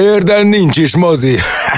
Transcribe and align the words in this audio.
Érden 0.00 0.46
nincs 0.46 0.76
is 0.76 0.96
mozi. 0.96 1.36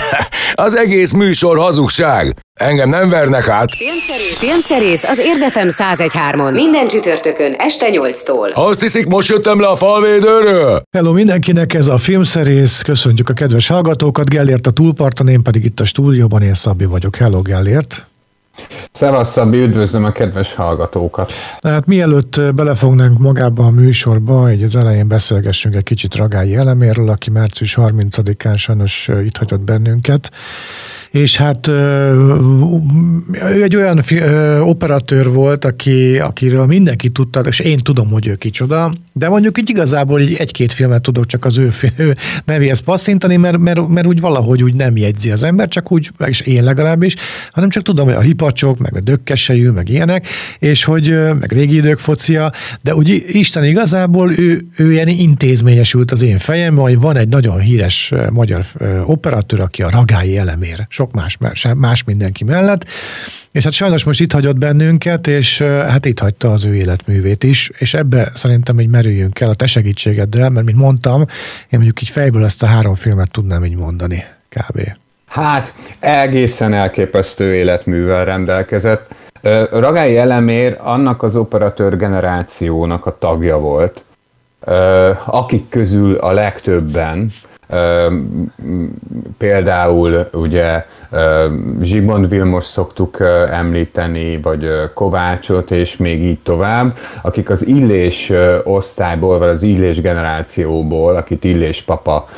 az 0.66 0.76
egész 0.76 1.13
műsor 1.13 1.59
hazugság. 1.59 2.34
Engem 2.60 2.88
nem 2.88 3.08
vernek 3.08 3.48
át. 3.48 3.75
Filmszerész, 3.75 4.38
Filmszerész 4.38 5.04
az 5.04 5.18
Érdefem 5.18 5.68
1013-on. 5.71 6.53
Minden 6.53 6.88
csütörtökön 6.88 7.54
este 7.58 7.87
8-tól. 7.90 8.53
Azt 8.53 8.80
hiszik, 8.80 9.06
most 9.06 9.29
jöttem 9.29 9.61
le 9.61 9.66
a 9.66 9.77
falvédőről? 9.77 10.82
Hello 10.96 11.12
mindenkinek, 11.12 11.74
ez 11.74 11.88
a 11.88 11.98
Filmszerész. 11.98 12.82
Köszöntjük 12.82 13.29
a 13.29 13.32
kedves 13.32 13.66
hallgatókat. 13.66 14.28
Gellért 14.28 14.67
a 14.67 14.71
túlparton, 14.71 15.28
én 15.28 15.42
pedig 15.42 15.65
itt 15.65 15.81
a 15.81 15.85
stúdióban, 15.85 16.43
én 16.43 16.55
Szabi 16.55 16.85
vagyok. 16.85 17.17
Hello 17.17 17.43
Gellért. 17.43 18.07
Szevasz 18.93 19.30
Szabi, 19.30 19.62
üdvözlöm 19.62 20.05
a 20.05 20.12
kedves 20.12 20.54
hallgatókat! 20.54 21.32
Hát 21.62 21.86
mielőtt 21.86 22.41
belefognánk 22.54 23.18
magába 23.18 23.64
a 23.64 23.71
műsorba, 23.71 24.53
így 24.53 24.62
az 24.62 24.77
elején 24.77 25.09
beszélgessünk 25.09 25.75
egy 25.75 25.82
kicsit 25.82 26.14
Ragályi 26.14 26.57
Eleméről, 26.57 27.09
aki 27.09 27.30
március 27.30 27.77
30-án 27.80 28.57
sajnos 28.57 29.11
itt 29.25 29.36
hagyott 29.36 29.61
bennünket 29.61 30.31
és 31.14 31.36
hát 31.36 31.67
ő 31.67 33.62
egy 33.62 33.77
olyan 33.77 34.02
operatőr 34.60 35.32
volt, 35.32 35.64
aki, 35.64 36.18
akiről 36.18 36.66
mindenki 36.66 37.09
tudta, 37.09 37.40
és 37.40 37.59
én 37.59 37.78
tudom, 37.78 38.09
hogy 38.09 38.27
ő 38.27 38.34
kicsoda, 38.34 38.95
de 39.12 39.28
mondjuk 39.28 39.59
így 39.59 39.70
igazából 39.70 40.20
egy-két 40.20 40.73
filmet 40.73 41.02
tudok 41.02 41.27
csak 41.27 41.45
az 41.45 41.59
ő, 41.59 41.70
ő 41.96 42.16
nevéhez 42.45 42.78
passzintani, 42.78 43.37
mert, 43.37 43.59
mert, 43.59 43.88
mert 43.88 44.06
úgy 44.06 44.20
valahogy 44.20 44.62
úgy 44.62 44.74
nem 44.74 44.96
jegyzi 44.96 45.30
az 45.30 45.42
ember, 45.42 45.68
csak 45.68 45.92
úgy, 45.92 46.10
és 46.27 46.40
én 46.40 46.64
legalábbis, 46.64 47.16
hanem 47.51 47.68
csak 47.68 47.82
tudom, 47.82 48.04
hogy 48.04 48.15
a 48.15 48.20
hipacsok, 48.20 48.78
meg 48.78 48.96
a 48.96 49.01
dökkesejű, 49.01 49.70
meg 49.70 49.88
ilyenek, 49.88 50.26
és 50.59 50.84
hogy 50.84 51.09
meg 51.40 51.52
régi 51.52 51.76
idők 51.76 51.98
focia, 51.98 52.52
de 52.82 52.95
úgy 52.95 53.24
Isten 53.28 53.65
igazából 53.65 54.32
ő, 54.38 54.66
ő 54.76 54.92
ilyen 54.92 55.09
intézményesült 55.09 56.10
az 56.10 56.23
én 56.23 56.38
fejem, 56.38 56.76
hogy 56.76 57.01
van 57.01 57.16
egy 57.16 57.28
nagyon 57.28 57.59
híres 57.59 58.12
magyar 58.32 58.65
operatőr, 59.04 59.60
aki 59.60 59.82
a 59.82 59.90
Ragályi 59.90 60.37
elemér. 60.37 60.87
So 60.88 61.03
sok 61.04 61.38
más, 61.38 61.66
más 61.76 62.04
mindenki 62.04 62.45
mellett, 62.45 62.84
és 63.52 63.65
hát 63.65 63.73
sajnos 63.73 64.05
most 64.05 64.20
itt 64.20 64.33
hagyott 64.33 64.59
bennünket, 64.59 65.27
és 65.27 65.62
hát 65.62 66.05
itt 66.05 66.19
hagyta 66.19 66.53
az 66.53 66.65
ő 66.65 66.75
életművét 66.75 67.45
is, 67.45 67.70
és 67.79 67.95
ebbe 67.95 68.31
szerintem 68.34 68.81
így 68.81 68.89
merüljünk 68.89 69.41
el 69.41 69.48
a 69.48 69.55
te 69.55 69.67
segítségeddel, 69.67 70.51
mert 70.51 70.67
mint 70.67 70.79
mondtam, 70.79 71.20
én 71.20 71.27
mondjuk 71.70 72.03
így 72.03 72.09
fejből 72.09 72.45
ezt 72.45 72.62
a 72.62 72.67
három 72.67 72.95
filmet 72.95 73.31
tudnám 73.31 73.64
így 73.64 73.77
mondani, 73.77 74.25
kb. 74.48 74.81
Hát 75.27 75.75
egészen 76.01 76.73
elképesztő 76.73 77.55
életművel 77.55 78.25
rendelkezett. 78.25 79.14
Ragályi 79.70 80.17
Elemér 80.17 80.77
annak 80.81 81.23
az 81.23 81.36
operatőr 81.36 81.97
generációnak 81.97 83.07
a 83.07 83.19
tagja 83.19 83.59
volt, 83.59 84.03
akik 85.27 85.69
közül 85.69 86.14
a 86.14 86.33
legtöbben 86.33 87.33
Például 89.39 90.29
ugye 90.33 90.84
Zsigmond 91.83 92.29
Vilmos 92.29 92.65
szoktuk 92.65 93.20
említeni, 93.51 94.41
vagy 94.41 94.69
Kovácsot, 94.95 95.70
és 95.70 95.97
még 95.97 96.23
így 96.23 96.39
tovább, 96.39 96.97
akik 97.23 97.51
az 97.51 97.67
Illés 97.67 98.33
osztályból, 98.65 99.39
vagy 99.39 99.48
az 99.48 99.62
Illés 99.62 100.01
generációból, 100.01 101.17
akit 101.17 101.45
Illés 101.45 101.83
papa 101.83 102.29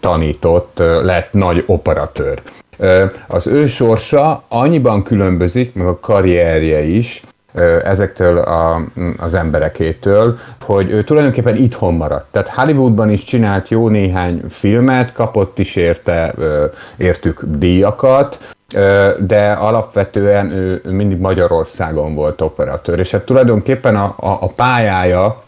tanított, 0.00 0.82
lett 1.02 1.32
nagy 1.32 1.64
operatőr. 1.66 2.42
Az 3.26 3.46
ő 3.46 3.66
sorsa 3.66 4.42
annyiban 4.48 5.02
különbözik, 5.02 5.74
meg 5.74 5.86
a 5.86 6.00
karrierje 6.00 6.82
is, 6.82 7.22
ezektől 7.84 8.38
a, 8.38 8.82
az 9.18 9.34
emberekétől, 9.34 10.38
hogy 10.60 10.90
ő 10.90 11.04
tulajdonképpen 11.04 11.56
itthon 11.56 11.94
maradt. 11.94 12.26
Tehát 12.30 12.48
Hollywoodban 12.48 13.10
is 13.10 13.24
csinált 13.24 13.68
jó 13.68 13.88
néhány 13.88 14.42
filmet, 14.48 15.12
kapott 15.12 15.58
is 15.58 15.76
érte, 15.76 16.34
értük 16.96 17.42
díjakat, 17.44 18.54
de 19.18 19.52
alapvetően 19.52 20.50
ő 20.50 20.82
mindig 20.88 21.18
Magyarországon 21.18 22.14
volt 22.14 22.40
operatőr, 22.40 22.98
és 22.98 23.10
hát 23.10 23.24
tulajdonképpen 23.24 23.96
a, 23.96 24.14
a, 24.16 24.38
a 24.40 24.46
pályája, 24.46 25.42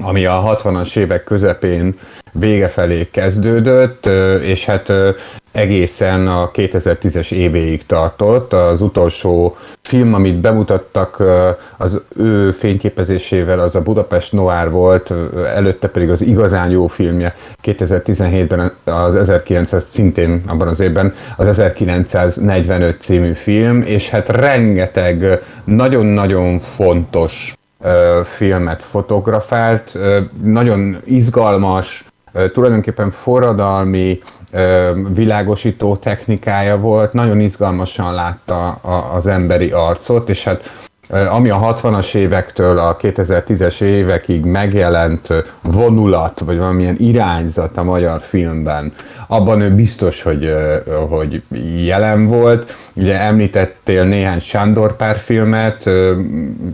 ami 0.00 0.24
a 0.24 0.58
60-as 0.62 0.96
évek 0.96 1.24
közepén 1.24 1.98
vége 2.32 2.68
felé 2.68 3.08
kezdődött, 3.10 4.06
és 4.42 4.64
hát 4.64 4.92
egészen 5.52 6.28
a 6.28 6.50
2010-es 6.50 7.32
évéig 7.32 7.86
tartott. 7.86 8.52
Az 8.52 8.82
utolsó 8.82 9.56
film, 9.82 10.14
amit 10.14 10.36
bemutattak 10.40 11.22
az 11.76 12.00
ő 12.16 12.52
fényképezésével, 12.52 13.58
az 13.60 13.74
a 13.74 13.82
Budapest 13.82 14.32
Noir 14.32 14.70
volt, 14.70 15.12
előtte 15.54 15.88
pedig 15.88 16.10
az 16.10 16.20
igazán 16.20 16.70
jó 16.70 16.86
filmje 16.86 17.36
2017-ben 17.64 18.72
az 18.84 19.16
1900, 19.16 19.86
szintén 19.92 20.42
abban 20.46 20.68
az 20.68 20.80
évben 20.80 21.14
az 21.36 21.46
1945 21.46 23.00
című 23.00 23.32
film, 23.32 23.82
és 23.82 24.08
hát 24.08 24.28
rengeteg 24.28 25.42
nagyon-nagyon 25.64 26.58
fontos 26.58 27.54
filmet 28.24 28.82
fotografált, 28.82 29.98
nagyon 30.42 30.96
izgalmas, 31.04 32.04
tulajdonképpen 32.52 33.10
forradalmi 33.10 34.18
világosító 35.14 35.96
technikája 35.96 36.78
volt, 36.78 37.12
nagyon 37.12 37.40
izgalmasan 37.40 38.14
látta 38.14 38.68
az 39.12 39.26
emberi 39.26 39.70
arcot, 39.70 40.28
és 40.28 40.44
hát 40.44 40.85
ami 41.08 41.50
a 41.50 41.74
60-as 41.74 42.14
évektől 42.14 42.78
a 42.78 42.96
2010-es 42.96 43.80
évekig 43.80 44.44
megjelent 44.44 45.28
vonulat, 45.62 46.40
vagy 46.40 46.58
valamilyen 46.58 46.96
irányzat 46.98 47.76
a 47.76 47.82
magyar 47.82 48.20
filmben, 48.22 48.92
abban 49.26 49.60
ő 49.60 49.70
biztos, 49.70 50.22
hogy, 50.22 50.54
hogy 51.08 51.42
jelen 51.84 52.26
volt. 52.26 52.74
Ugye 52.92 53.20
említettél 53.20 54.04
néhány 54.04 54.40
Sándor 54.40 54.96
Pár 54.96 55.18
filmet, 55.18 55.90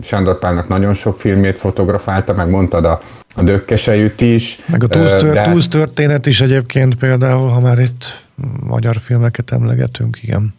Sándor 0.03 0.39
Párnak 0.39 0.67
nagyon 0.67 0.93
sok 0.93 1.19
filmét 1.19 1.59
fotografálta, 1.59 2.33
meg 2.33 2.49
mondtad 2.49 2.85
a 2.85 3.01
a 3.35 3.41
dökkesejűt 3.41 4.21
is. 4.21 4.59
Meg 4.65 4.83
a 4.83 4.87
túlztört, 4.87 5.93
de... 5.93 6.19
is 6.23 6.41
egyébként 6.41 6.95
például, 6.95 7.47
ha 7.47 7.59
már 7.59 7.79
itt 7.79 8.25
magyar 8.63 8.95
filmeket 8.97 9.51
emlegetünk, 9.51 10.19
igen. 10.21 10.53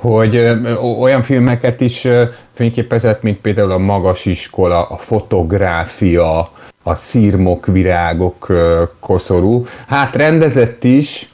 Hogy 0.00 0.50
olyan 1.00 1.22
filmeket 1.22 1.80
is 1.80 2.08
fényképezett, 2.52 3.22
mint 3.22 3.40
például 3.40 3.70
a 3.70 3.78
magas 3.78 4.24
iskola, 4.24 4.82
a 4.82 4.96
fotográfia, 4.96 6.50
a 6.82 6.94
szírmok, 6.94 7.66
virágok 7.66 8.52
koszorú. 9.00 9.66
Hát 9.86 10.16
rendezett 10.16 10.84
is, 10.84 11.30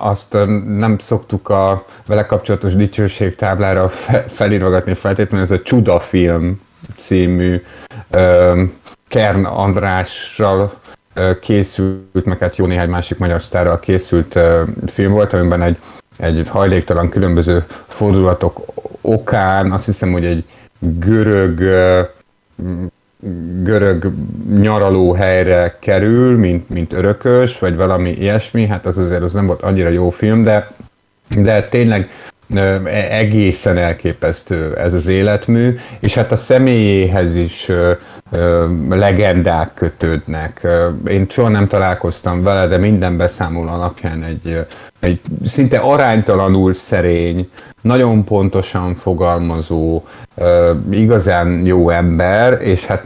azt 0.00 0.32
nem 0.66 0.98
szoktuk 0.98 1.48
a 1.48 1.84
vele 2.06 2.26
kapcsolatos 2.26 2.74
dicsőségtáblára 2.74 3.88
felírogatni 4.28 4.94
feltétlenül, 4.94 5.46
ez 5.46 5.50
a 5.50 5.62
Csudafilm 5.62 6.60
című 6.98 7.62
Kern 9.08 9.44
Andrással 9.44 10.72
készült, 11.40 12.24
meg 12.24 12.38
hát 12.38 12.56
jó 12.56 12.66
néhány 12.66 12.88
másik 12.88 13.18
magyar 13.18 13.42
sztárral 13.42 13.80
készült 13.80 14.38
film 14.86 15.12
volt, 15.12 15.32
amiben 15.32 15.62
egy, 15.62 15.78
egy 16.16 16.48
hajléktalan 16.48 17.08
különböző 17.08 17.64
fordulatok 17.86 18.60
okán, 19.00 19.72
azt 19.72 19.86
hiszem, 19.86 20.12
hogy 20.12 20.24
egy 20.24 20.44
görög 20.78 21.62
görög 23.62 24.12
nyaraló 24.60 25.12
helyre 25.12 25.76
kerül, 25.78 26.38
mint, 26.38 26.68
mint 26.68 26.92
örökös, 26.92 27.58
vagy 27.58 27.76
valami 27.76 28.10
ilyesmi, 28.10 28.66
hát 28.66 28.86
az 28.86 28.98
azért 28.98 29.22
az 29.22 29.32
nem 29.32 29.46
volt 29.46 29.62
annyira 29.62 29.88
jó 29.88 30.10
film, 30.10 30.42
de, 30.42 30.70
de 31.28 31.68
tényleg 31.68 32.10
E, 32.54 32.80
egészen 33.10 33.78
elképesztő 33.78 34.76
ez 34.76 34.92
az 34.92 35.06
életmű, 35.06 35.76
és 36.00 36.14
hát 36.14 36.32
a 36.32 36.36
személyéhez 36.36 37.34
is 37.34 37.70
legendák 38.90 39.74
kötődnek. 39.74 40.66
Én 41.06 41.26
soha 41.28 41.48
nem 41.48 41.66
találkoztam 41.66 42.42
vele, 42.42 42.66
de 42.66 42.76
minden 42.76 43.16
beszámoló 43.16 43.68
alapján 43.68 44.22
egy, 44.22 44.66
egy 45.00 45.20
szinte 45.46 45.78
aránytalanul 45.78 46.72
szerény, 46.72 47.50
nagyon 47.82 48.24
pontosan 48.24 48.94
fogalmazó, 48.94 50.02
igazán 50.90 51.66
jó 51.66 51.90
ember, 51.90 52.62
és 52.62 52.86
hát 52.86 53.04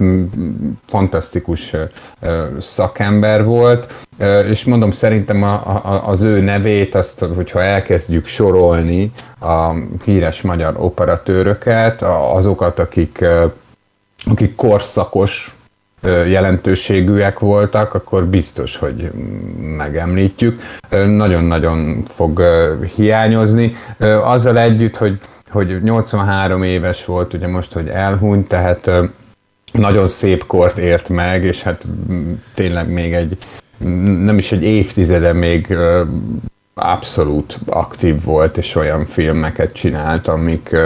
fantasztikus 0.87 1.76
szakember 2.61 3.44
volt, 3.44 3.93
és 4.49 4.64
mondom, 4.64 4.93
szerintem 4.93 5.43
az 6.05 6.20
ő 6.20 6.41
nevét, 6.41 6.94
azt, 6.94 7.25
hogyha 7.35 7.62
elkezdjük 7.62 8.26
sorolni 8.26 9.12
a 9.40 9.73
híres 10.05 10.43
magyar 10.43 10.75
operatőröket, 10.79 12.02
azokat, 12.32 12.79
akik, 12.79 13.25
akik 14.31 14.55
korszakos 14.55 15.56
jelentőségűek 16.06 17.38
voltak, 17.38 17.94
akkor 17.94 18.26
biztos, 18.26 18.76
hogy 18.76 19.10
megemlítjük. 19.76 20.62
Nagyon-nagyon 21.06 22.02
fog 22.06 22.42
hiányozni. 22.94 23.74
Azzal 24.22 24.58
együtt, 24.58 24.96
hogy, 24.96 25.18
hogy 25.50 25.82
83 25.82 26.62
éves 26.62 27.04
volt, 27.04 27.34
ugye 27.34 27.48
most, 27.48 27.72
hogy 27.72 27.88
elhunyt, 27.88 28.48
tehát 28.48 28.90
nagyon 29.72 30.08
szép 30.08 30.46
kort 30.46 30.78
ért 30.78 31.08
meg, 31.08 31.44
és 31.44 31.62
hát 31.62 31.82
tényleg 32.54 32.88
még 32.88 33.12
egy, 33.12 33.36
nem 34.24 34.38
is 34.38 34.52
egy 34.52 34.62
évtizede 34.62 35.32
még 35.32 35.76
abszolút 36.74 37.58
aktív 37.66 38.24
volt, 38.24 38.56
és 38.56 38.74
olyan 38.74 39.04
filmeket 39.04 39.72
csinált, 39.72 40.28
amik 40.28 40.76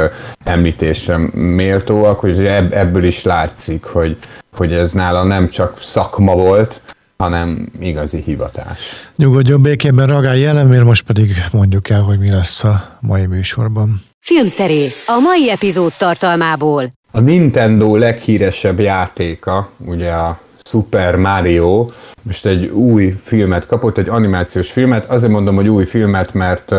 említésre 0.44 1.16
méltóak, 1.32 2.20
hogy 2.20 2.46
ebből 2.70 3.04
is 3.04 3.22
látszik, 3.22 3.84
hogy, 3.84 4.16
hogy 4.58 4.72
ez 4.72 4.92
nála 4.92 5.22
nem 5.22 5.48
csak 5.48 5.78
szakma 5.82 6.34
volt, 6.34 6.80
hanem 7.16 7.68
igazi 7.80 8.22
hivatás. 8.24 8.78
Nyugodjon 9.16 9.62
békében 9.62 10.06
Ragály 10.06 10.40
Jelemér, 10.40 10.82
most 10.82 11.02
pedig 11.02 11.30
mondjuk 11.52 11.90
el, 11.90 12.00
hogy 12.00 12.18
mi 12.18 12.30
lesz 12.30 12.64
a 12.64 12.98
mai 13.00 13.26
műsorban. 13.26 14.02
Filmszerész 14.20 15.08
a 15.08 15.18
mai 15.20 15.50
epizód 15.50 15.92
tartalmából. 15.98 16.90
A 17.10 17.20
Nintendo 17.20 17.96
leghíresebb 17.96 18.80
játéka, 18.80 19.70
ugye 19.86 20.10
a 20.10 20.38
Super 20.64 21.16
Mario, 21.16 21.90
most 22.22 22.46
egy 22.46 22.66
új 22.66 23.14
filmet 23.24 23.66
kapott, 23.66 23.98
egy 23.98 24.08
animációs 24.08 24.70
filmet. 24.70 25.10
Azért 25.10 25.32
mondom, 25.32 25.54
hogy 25.54 25.68
új 25.68 25.84
filmet, 25.84 26.32
mert 26.32 26.74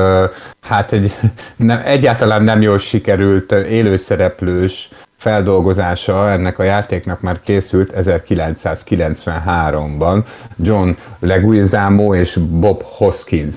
hát 0.61 0.91
egy 0.91 1.13
nem, 1.55 1.81
egyáltalán 1.85 2.43
nem 2.43 2.61
jól 2.61 2.79
sikerült 2.79 3.51
élőszereplős 3.51 4.89
feldolgozása 5.19 6.29
ennek 6.29 6.59
a 6.59 6.63
játéknak 6.63 7.21
már 7.21 7.39
készült 7.43 7.93
1993-ban 7.95 10.23
John 10.57 10.89
Leguizamo 11.19 12.15
és 12.15 12.35
Bob 12.35 12.83
Hoskins 12.83 13.55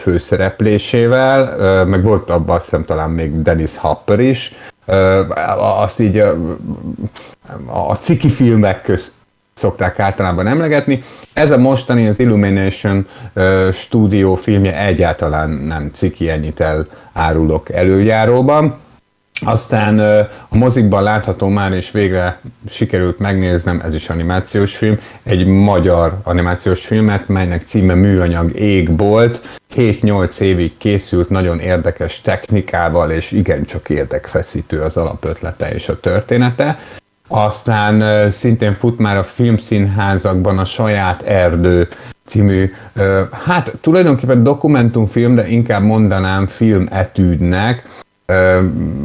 főszereplésével, 0.00 1.56
meg 1.84 2.02
volt 2.02 2.30
abban 2.30 2.56
azt 2.56 2.64
hiszem 2.64 2.84
talán 2.84 3.10
még 3.10 3.42
Dennis 3.42 3.76
Hopper 3.76 4.20
is, 4.20 4.54
azt 5.58 6.00
így 6.00 6.16
a 7.66 7.94
ciki 7.94 8.28
filmek 8.28 8.82
közt 8.82 9.12
szokták 9.54 9.98
általában 9.98 10.46
emlegetni. 10.46 11.02
Ez 11.32 11.50
a 11.50 11.58
mostani, 11.58 12.08
az 12.08 12.18
Illumination 12.18 13.06
uh, 13.34 13.72
stúdió 13.72 14.34
filmje 14.34 14.78
egyáltalán 14.78 15.50
nem 15.50 15.90
ciki, 15.94 16.28
ennyit 16.28 16.64
elárulok 17.14 17.70
előjáróban. 17.70 18.78
Aztán 19.40 19.98
a 20.48 20.56
mozikban 20.56 21.02
látható 21.02 21.48
már, 21.48 21.72
és 21.72 21.90
végre 21.90 22.40
sikerült 22.70 23.18
megnéznem, 23.18 23.82
ez 23.84 23.94
is 23.94 24.08
animációs 24.08 24.76
film, 24.76 24.98
egy 25.22 25.46
magyar 25.46 26.18
animációs 26.22 26.86
filmet, 26.86 27.28
melynek 27.28 27.62
címe 27.66 27.94
Műanyag 27.94 28.58
égbolt. 28.58 29.58
7-8 29.74 30.40
évig 30.40 30.76
készült, 30.76 31.28
nagyon 31.28 31.60
érdekes 31.60 32.20
technikával, 32.20 33.10
és 33.10 33.32
igencsak 33.32 33.90
érdekfeszítő 33.90 34.80
az 34.80 34.96
alapötlete 34.96 35.70
és 35.70 35.88
a 35.88 36.00
története. 36.00 36.78
Aztán 37.28 38.30
szintén 38.32 38.74
fut 38.74 38.98
már 38.98 39.16
a 39.16 39.24
filmszínházakban 39.24 40.58
a 40.58 40.64
Saját 40.64 41.22
Erdő 41.22 41.88
című, 42.24 42.72
hát 43.44 43.72
tulajdonképpen 43.80 44.42
dokumentumfilm, 44.42 45.34
de 45.34 45.48
inkább 45.48 45.82
mondanám 45.82 46.46
filmetűdnek, 46.46 47.82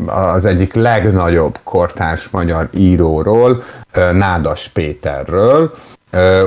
az 0.06 0.46
egyik 0.46 0.74
legnagyobb 0.74 1.60
kortárs 1.64 2.30
magyar 2.30 2.70
íróról, 2.74 3.64
Nádas 4.12 4.68
Péterről, 4.68 5.74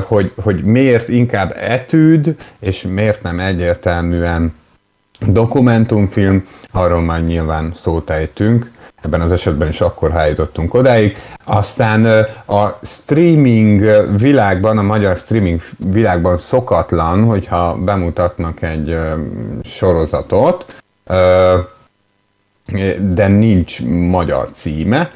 hogy, 0.07 0.33
hogy 0.43 0.65
miért 0.65 1.09
inkább 1.09 1.57
etűd, 1.61 2.37
és 2.59 2.83
miért 2.83 3.23
nem 3.23 3.41
egyértelműen 3.41 4.55
dokumentumfilm, 5.21 6.49
arról 6.73 7.01
már 7.01 7.25
nyilván 7.25 7.73
szót 7.75 8.11
ejtünk 8.11 8.71
ebben 9.03 9.21
az 9.21 9.33
esetben 9.33 9.69
is 9.69 9.81
akkor 9.81 10.11
hájítottunk 10.11 10.75
odáig. 10.75 11.17
Aztán 11.45 12.27
a 12.47 12.79
streaming 12.83 13.91
világban, 14.19 14.79
a 14.79 14.83
magyar 14.83 15.17
streaming 15.17 15.61
világban 15.77 16.39
szokatlan, 16.39 17.25
hogyha 17.25 17.75
bemutatnak 17.75 18.63
egy 18.63 18.99
sorozatot, 19.63 20.75
de 22.99 23.27
nincs 23.27 23.83
magyar 23.87 24.49
címe, 24.53 25.11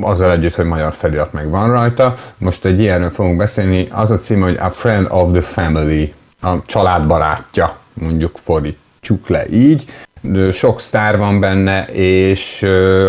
azzal 0.00 0.30
együtt, 0.30 0.54
hogy 0.54 0.64
magyar 0.64 0.92
felirat 0.94 1.32
meg 1.32 1.50
van 1.50 1.70
rajta. 1.70 2.16
Most 2.38 2.64
egy 2.64 2.80
ilyenről 2.80 3.10
fogunk 3.10 3.36
beszélni, 3.36 3.88
az 3.90 4.10
a 4.10 4.18
címe, 4.18 4.44
hogy 4.44 4.56
A 4.56 4.70
Friend 4.70 5.06
of 5.10 5.32
the 5.32 5.40
Family, 5.40 6.14
a 6.40 6.62
családbarátja, 6.66 7.76
mondjuk 7.92 8.38
fordítsuk 8.38 9.28
le 9.28 9.46
így. 9.50 9.84
Sok 10.52 10.80
sztár 10.80 11.18
van 11.18 11.40
benne, 11.40 11.86
és 11.92 12.66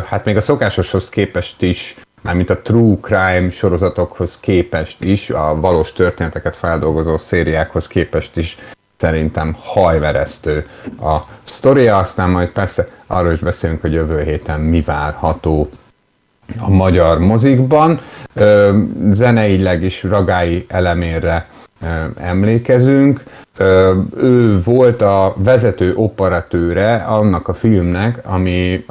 hát 0.07 0.25
még 0.25 0.37
a 0.37 0.41
szokásoshoz 0.41 1.09
képest 1.09 1.61
is, 1.61 1.95
mármint 2.21 2.49
a 2.49 2.61
true 2.61 2.97
crime 3.01 3.49
sorozatokhoz 3.49 4.37
képest 4.39 5.03
is, 5.03 5.29
a 5.29 5.59
valós 5.59 5.93
történeteket 5.93 6.55
feldolgozó 6.55 7.17
szériákhoz 7.17 7.87
képest 7.87 8.37
is 8.37 8.57
szerintem 8.97 9.55
hajveresztő 9.59 10.67
a 11.01 11.17
sztoria, 11.43 11.97
aztán 11.97 12.29
majd 12.29 12.49
persze 12.49 12.87
arról 13.07 13.31
is 13.31 13.39
beszélünk, 13.39 13.81
hogy 13.81 13.93
jövő 13.93 14.23
héten 14.23 14.59
mi 14.59 14.81
várható 14.81 15.69
a 16.59 16.69
magyar 16.69 17.19
mozikban. 17.19 17.99
Zeneileg 19.13 19.83
is 19.83 20.03
ragái 20.03 20.65
elemére 20.67 21.47
emlékezünk. 22.17 23.23
Ő 24.15 24.59
volt 24.63 25.01
a 25.01 25.35
vezető 25.37 25.93
operatőre 25.95 26.95
annak 26.95 27.47
a 27.47 27.53
filmnek, 27.53 28.19
ami 28.23 28.85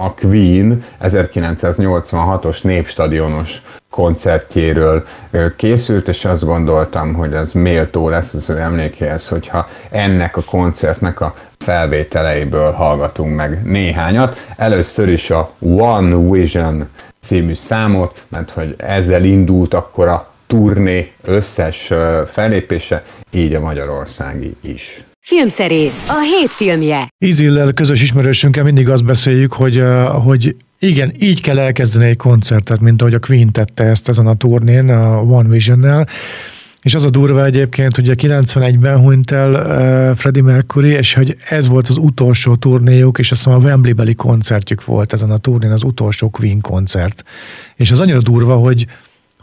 a 0.00 0.14
Queen 0.14 0.84
1986-os 1.02 2.62
népstadionos 2.62 3.62
koncertjéről 3.90 5.04
készült, 5.56 6.08
és 6.08 6.24
azt 6.24 6.44
gondoltam, 6.44 7.14
hogy 7.14 7.32
ez 7.32 7.52
méltó 7.52 8.08
lesz 8.08 8.34
az 8.34 8.50
ő 8.50 8.58
emlékéhez, 8.58 9.28
hogyha 9.28 9.68
ennek 9.90 10.36
a 10.36 10.42
koncertnek 10.42 11.20
a 11.20 11.34
felvételeiből 11.58 12.72
hallgatunk 12.72 13.36
meg 13.36 13.62
néhányat. 13.64 14.46
Először 14.56 15.08
is 15.08 15.30
a 15.30 15.52
One 15.58 16.30
Vision 16.30 16.88
című 17.20 17.54
számot, 17.54 18.24
mert 18.28 18.50
hogy 18.50 18.74
ezzel 18.76 19.24
indult 19.24 19.74
akkor 19.74 20.08
a 20.08 20.30
turné 20.46 21.12
összes 21.22 21.92
fellépése, 22.26 23.04
így 23.30 23.54
a 23.54 23.60
magyarországi 23.60 24.56
is. 24.60 25.07
Filmszerész, 25.20 26.08
a 26.08 26.20
hét 26.20 26.50
filmje. 26.50 27.08
Izillel 27.18 27.72
közös 27.72 28.02
ismerősünkkel 28.02 28.64
mindig 28.64 28.88
azt 28.88 29.04
beszéljük, 29.04 29.52
hogy, 29.52 29.82
hogy 30.24 30.56
igen, 30.78 31.14
így 31.18 31.40
kell 31.40 31.58
elkezdeni 31.58 32.04
egy 32.04 32.16
koncertet, 32.16 32.80
mint 32.80 33.00
ahogy 33.00 33.14
a 33.14 33.18
Queen 33.18 33.52
tette 33.52 33.84
ezt 33.84 34.08
ezen 34.08 34.26
a 34.26 34.34
turnén, 34.34 34.88
a 34.88 35.20
One 35.20 35.48
Vision-nel. 35.48 36.06
És 36.82 36.94
az 36.94 37.04
a 37.04 37.10
durva 37.10 37.44
egyébként, 37.44 37.94
hogy 37.94 38.08
a 38.08 38.14
91-ben 38.14 38.98
hunyt 38.98 39.30
el 39.30 39.50
uh, 39.50 40.16
Freddie 40.16 40.42
Mercury, 40.42 40.90
és 40.90 41.14
hogy 41.14 41.36
ez 41.48 41.68
volt 41.68 41.88
az 41.88 41.96
utolsó 41.96 42.54
turnéjuk, 42.54 43.18
és 43.18 43.30
azt 43.30 43.44
hiszem 43.44 43.58
a 43.58 43.62
Wembley-beli 43.62 44.14
koncertjük 44.14 44.84
volt 44.84 45.12
ezen 45.12 45.30
a 45.30 45.38
turnén, 45.38 45.70
az 45.70 45.82
utolsó 45.82 46.28
Queen 46.28 46.60
koncert. 46.60 47.24
És 47.76 47.90
az 47.90 48.00
annyira 48.00 48.20
durva, 48.20 48.54
hogy 48.54 48.86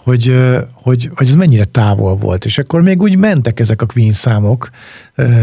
hogy, 0.05 0.35
hogy, 0.73 1.09
hogy 1.15 1.27
ez 1.27 1.35
mennyire 1.35 1.65
távol 1.65 2.15
volt. 2.15 2.45
És 2.45 2.57
akkor 2.57 2.81
még 2.81 3.01
úgy 3.01 3.17
mentek 3.17 3.59
ezek 3.59 3.81
a 3.81 3.85
Queen 3.85 4.13
számok 4.13 4.69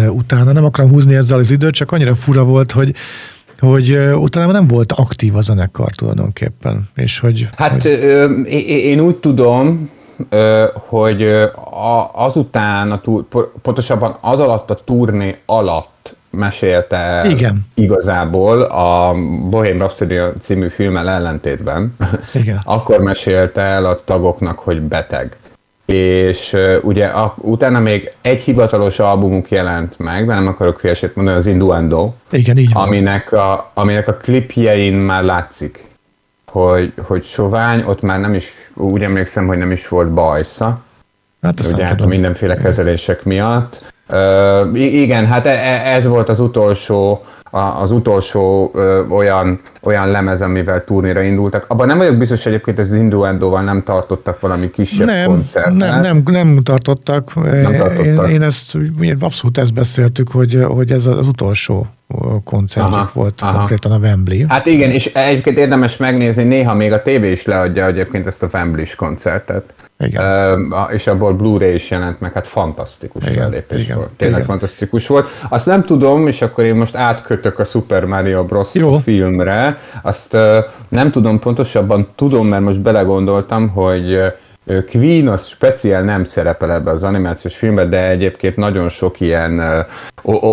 utána. 0.09 0.53
Nem 0.53 0.65
akarom 0.65 0.91
húzni 0.91 1.15
ezzel 1.15 1.39
az 1.39 1.51
időt, 1.51 1.75
csak 1.75 1.93
annyira 1.93 2.15
fura 2.15 2.45
volt, 2.45 2.73
hogy, 2.73 2.95
hogy 3.59 3.99
utána 4.15 4.53
nem 4.53 4.67
volt 4.67 4.93
aktív 4.93 5.37
a 5.37 5.41
zenekar 5.41 5.93
tulajdonképpen. 5.93 6.89
És 6.95 7.19
hogy, 7.19 7.49
hát 7.57 7.83
hogy... 7.83 7.85
én 8.67 9.01
úgy 9.01 9.17
tudom, 9.17 9.91
hogy 10.75 11.49
azután, 12.13 12.91
a 12.93 13.01
túr, 13.01 13.27
pontosabban 13.63 14.17
az 14.21 14.41
alatt 14.41 14.71
a 14.71 14.81
turné 14.85 15.37
alatt 15.47 16.17
mesélte 16.33 17.25
Igen. 17.29 17.67
igazából 17.75 18.63
a 18.63 19.15
Bohém 19.51 19.79
Rhapsody 19.79 20.19
című 20.41 20.69
filmmel 20.69 21.09
ellentétben. 21.09 21.97
Igen. 22.33 22.61
Akkor 22.77 23.01
mesélte 23.01 23.61
el 23.61 23.87
a 23.87 24.05
tagoknak, 24.05 24.59
hogy 24.59 24.81
beteg. 24.81 25.37
És 25.87 26.57
ugye 26.83 27.07
a, 27.07 27.35
utána 27.37 27.81
még 27.81 28.13
egy 28.21 28.41
hivatalos 28.41 28.99
albumuk 28.99 29.51
jelent 29.51 29.99
meg, 29.99 30.27
de 30.27 30.35
nem 30.35 30.47
akarok 30.47 30.81
hülyesét 30.81 31.17
mondani, 31.17 31.37
az 31.37 31.47
Induendo. 31.47 32.13
Igen, 32.31 32.57
így 32.57 32.73
van. 32.73 32.87
Aminek 32.87 33.33
a, 33.33 33.71
aminek 33.75 34.09
a 34.09 34.15
klipjein 34.15 34.95
már 34.95 35.25
látszik, 35.25 35.85
hogy, 36.47 36.93
hogy 37.03 37.25
sovány, 37.25 37.83
ott 37.87 38.01
már 38.01 38.21
nem 38.21 38.35
is, 38.35 38.47
úgy 38.75 39.03
emlékszem, 39.03 39.47
hogy 39.47 39.59
nem 39.59 39.71
is 39.71 39.89
volt 39.89 40.13
bajsza. 40.13 40.83
Hát 41.43 41.61
ugye 41.73 41.85
hát 41.85 42.07
mindenféle 42.07 42.57
kezelések 42.57 43.25
miatt. 43.25 43.92
Uh, 44.11 44.83
igen, 44.83 45.27
hát 45.27 45.47
e, 45.47 45.51
e, 45.51 45.95
ez 45.95 46.07
volt 46.07 46.29
az 46.29 46.41
utolsó, 46.41 47.25
az 47.81 47.91
utolsó 47.91 48.71
ö, 48.75 49.07
olyan, 49.09 49.61
olyan 49.83 50.11
lemez, 50.11 50.43
amivel 50.43 50.85
turnéra 50.85 51.23
indultak. 51.23 51.65
Abban 51.69 51.87
nem 51.87 51.99
vagyok 51.99 52.17
biztos 52.17 52.47
egyébként, 52.47 52.77
hogy 52.77 52.87
az 52.87 52.95
Induendóval 52.95 53.63
nem 53.63 53.83
tartottak 53.83 54.41
valami 54.41 54.71
kisebb 54.71 55.07
nem, 55.07 55.27
koncertet. 55.27 55.75
Nem, 55.75 56.01
nem, 56.01 56.23
nem 56.25 56.63
tartottak. 56.63 57.35
Nem 57.35 57.77
tartottak. 57.77 58.29
Én, 58.29 58.35
én 58.35 58.43
ezt, 58.43 58.77
abszolút 59.21 59.59
ezt 59.59 59.75
beszéltük, 59.75 60.31
hogy, 60.31 60.65
hogy 60.69 60.93
ez 60.93 61.07
az 61.07 61.27
utolsó 61.27 61.87
koncertjük 62.45 62.95
aha, 62.95 63.11
volt 63.13 63.41
aha. 63.41 63.57
konkrétan 63.59 63.93
a 63.93 63.97
Wembley. 63.97 64.45
Hát 64.49 64.67
igen, 64.67 64.91
és 64.91 65.07
egyébként 65.07 65.59
érdemes 65.59 65.97
megnézni, 65.97 66.43
néha 66.43 66.75
még 66.75 66.93
a 66.93 67.03
tévé 67.03 67.31
is 67.31 67.45
leadja 67.45 67.87
egyébként 67.87 68.27
ezt 68.27 68.43
a 68.43 68.49
Wembley-s 68.53 68.95
koncertet. 68.95 69.75
Igen. 69.99 70.25
Uh, 70.71 70.93
és 70.93 71.07
abból 71.07 71.33
Blu-ray 71.33 71.75
is 71.75 71.91
jelent 71.91 72.21
meg, 72.21 72.33
hát 72.33 72.49
fantasztikus 72.49 73.23
igen, 73.23 73.35
fellépés 73.35 73.85
igen, 73.85 73.97
volt. 73.97 74.11
Tényleg 74.17 74.37
igen. 74.37 74.51
fantasztikus 74.51 75.07
volt. 75.07 75.29
Azt 75.49 75.67
nem 75.67 75.85
tudom, 75.85 76.27
és 76.27 76.43
akkor 76.43 76.65
én 76.65 76.75
most 76.75 76.95
átkötök 76.95 77.59
a 77.59 77.65
Super 77.65 78.05
Mario 78.05 78.45
Bros. 78.45 78.75
Jó. 78.75 78.99
filmre, 78.99 79.79
azt 80.03 80.35
uh, 80.35 80.57
nem 80.89 81.11
tudom 81.11 81.39
pontosabban, 81.39 82.09
tudom, 82.15 82.47
mert 82.47 82.63
most 82.63 82.81
belegondoltam, 82.81 83.69
hogy 83.69 84.19
Queen 84.91 85.29
az 85.29 85.47
speciál 85.47 86.03
nem 86.03 86.25
szerepel 86.25 86.73
ebbe 86.73 86.91
az 86.91 87.03
animációs 87.03 87.57
filmbe, 87.57 87.85
de 87.85 88.09
egyébként 88.09 88.57
nagyon 88.57 88.89
sok 88.89 89.21
ilyen 89.21 89.87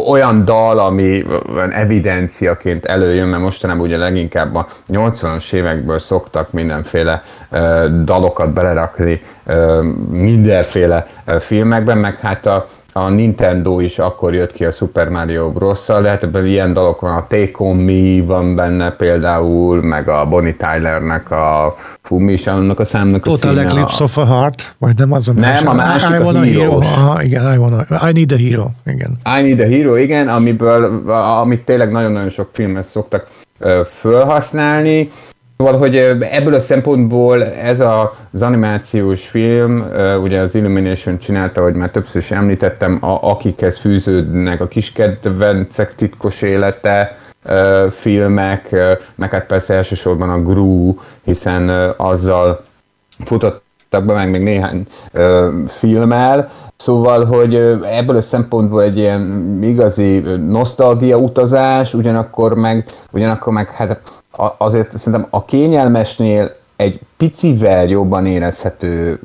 olyan 0.08 0.46
dal, 0.46 0.80
ami 0.80 1.24
evidenciaként 1.70 2.86
előjön, 2.86 3.28
mert 3.28 3.42
mostanában 3.42 3.86
ugye 3.86 3.98
leginkább 3.98 4.56
a 4.56 4.68
80-as 4.92 5.54
évekből 5.54 6.00
szoktak 6.00 6.52
mindenféle 6.52 7.24
dalokat 8.04 8.54
belerakni 8.54 9.22
mindenféle 10.10 11.08
filmekben, 11.40 11.98
meg 11.98 12.18
hát 12.20 12.46
a 12.46 12.68
a 12.94 13.10
Nintendo 13.10 13.80
is 13.80 14.00
akkor 14.00 14.34
jött 14.34 14.52
ki 14.52 14.66
a 14.66 14.72
Super 14.72 15.10
Mario 15.10 15.52
Bros-szal, 15.52 16.02
lehet 16.02 16.24
ebben 16.24 16.46
ilyen 16.46 16.74
dalok 16.74 17.02
van, 17.02 17.16
a 17.16 17.28
Take 17.28 17.52
On 17.54 17.76
Me 17.76 18.24
van 18.26 18.56
benne 18.56 18.92
például, 18.92 19.82
meg 19.82 20.08
a 20.08 20.26
Bonnie 20.26 20.56
Tylernek 20.56 21.32
a 21.32 21.76
fú, 22.02 22.18
mi 22.18 22.34
is 22.34 22.48
annak 22.48 22.80
a 22.80 22.86
számnak 22.86 23.24
Total 23.24 23.52
a 23.52 23.54
címe, 23.54 23.68
Eclipse 23.68 23.98
a... 24.00 24.04
of 24.04 24.18
a 24.18 24.26
Heart, 24.26 24.76
vagy 24.78 24.98
nem 24.98 25.12
az 25.12 25.28
a 25.28 25.34
Nem, 25.34 25.68
a 25.68 25.74
másik 25.74 26.10
I, 26.10 26.14
I 26.14 26.16
a, 26.16 26.28
a 26.28 26.42
hero. 26.42 26.78
Aha, 26.78 27.24
igen, 27.24 27.54
I, 27.54 27.58
wanna, 27.58 27.86
I 28.10 28.12
need 28.12 28.32
a 28.32 28.38
hero, 28.38 28.66
igen. 28.86 29.18
I 29.40 29.42
need 29.42 29.60
a 29.60 29.66
hero, 29.66 29.96
igen, 29.96 30.28
amiből, 30.28 31.10
amit 31.12 31.62
tényleg 31.62 31.92
nagyon-nagyon 31.92 32.30
sok 32.30 32.50
filmet 32.52 32.88
szoktak 32.88 33.28
fölhasználni, 34.00 35.12
Szóval, 35.64 35.78
hogy 35.78 35.96
ebből 36.20 36.54
a 36.54 36.60
szempontból 36.60 37.44
ez 37.46 37.80
a, 37.80 38.14
az 38.34 38.42
animációs 38.42 39.28
film, 39.28 39.92
ugye 40.22 40.40
az 40.40 40.56
Illumination 40.56 41.18
csinálta, 41.18 41.62
hogy 41.62 41.74
már 41.74 41.92
többször 41.92 42.22
is 42.22 42.32
említettem, 42.32 42.98
a, 43.02 43.30
akikhez 43.30 43.78
fűződnek 43.78 44.62
a 44.62 44.68
kis 44.68 44.92
kedvencek 44.92 45.96
titkos 45.96 46.42
élete, 46.42 47.18
filmek, 47.92 48.76
meg 49.16 49.32
hát 49.32 49.46
persze 49.46 49.74
elsősorban 49.74 50.30
a 50.30 50.42
Gru, 50.42 51.00
hiszen 51.24 51.70
azzal 51.98 52.66
futottak 53.24 54.06
be 54.06 54.14
meg 54.14 54.30
még 54.30 54.42
néhány 54.42 54.88
filmmel, 55.68 56.50
Szóval, 56.76 57.26
hogy 57.26 57.56
ebből 57.92 58.16
a 58.16 58.22
szempontból 58.22 58.82
egy 58.82 58.98
ilyen 58.98 59.60
igazi 59.62 60.20
nosztalgia 60.48 61.18
utazás, 61.18 61.94
ugyanakkor 61.94 62.56
meg, 62.56 62.86
ugyanakkor 63.12 63.54
meg 63.54 63.70
hát 63.70 64.02
azért 64.58 64.98
szerintem 64.98 65.28
a 65.30 65.46
kényelmesnél 65.46 66.56
egy 66.76 67.00
picivel 67.18 67.86
jobban 67.86 68.26
érezhető 68.26 69.20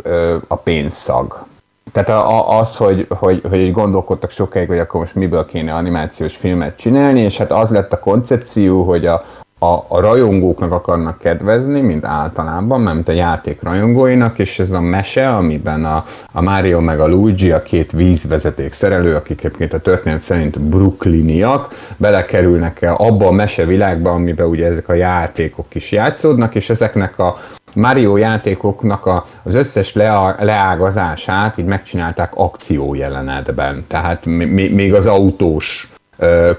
a 0.48 0.56
pénzszag. 0.56 1.44
Tehát 1.92 2.24
az, 2.60 2.76
hogy, 2.76 3.06
hogy, 3.08 3.42
hogy 3.48 3.72
gondolkodtak 3.72 4.30
sokáig, 4.30 4.68
hogy 4.68 4.78
akkor 4.78 5.00
most 5.00 5.14
miből 5.14 5.46
kéne 5.46 5.74
animációs 5.74 6.36
filmet 6.36 6.76
csinálni, 6.76 7.20
és 7.20 7.36
hát 7.36 7.52
az 7.52 7.70
lett 7.70 7.92
a 7.92 7.98
koncepció, 7.98 8.82
hogy 8.82 9.06
a, 9.06 9.24
a, 9.64 9.84
a 9.88 10.00
rajongóknak 10.00 10.72
akarnak 10.72 11.18
kedvezni, 11.18 11.80
mint 11.80 12.04
általában, 12.04 12.80
mert 12.80 13.08
a 13.08 13.12
játék 13.12 13.62
rajongóinak, 13.62 14.38
és 14.38 14.58
ez 14.58 14.72
a 14.72 14.80
mese, 14.80 15.28
amiben 15.28 15.84
a, 15.84 16.04
a 16.32 16.42
Mario 16.42 16.80
meg 16.80 17.00
a 17.00 17.08
Luigi, 17.08 17.50
a 17.50 17.62
két 17.62 17.92
vízvezeték 17.92 18.72
szerelő, 18.72 19.14
akik 19.14 19.38
egyébként 19.38 19.72
a 19.72 19.80
történet 19.80 20.20
szerint 20.20 20.60
brooklyniak, 20.60 21.74
belekerülnek 21.96 22.86
abba 22.96 23.26
a 23.26 23.32
mese 23.32 23.64
világba, 23.64 24.10
amiben 24.10 24.46
ugye 24.46 24.66
ezek 24.66 24.88
a 24.88 24.94
játékok 24.94 25.74
is 25.74 25.92
játszódnak, 25.92 26.54
és 26.54 26.70
ezeknek 26.70 27.18
a 27.18 27.36
Mario 27.74 28.16
játékoknak 28.16 29.06
a, 29.06 29.26
az 29.42 29.54
összes 29.54 29.94
lea, 29.94 30.36
leágazását 30.40 31.58
így 31.58 31.64
megcsinálták 31.64 32.32
akció 32.34 32.94
jelenetben. 32.94 33.84
Tehát 33.88 34.26
még 34.26 34.94
az 34.94 35.06
autós 35.06 35.93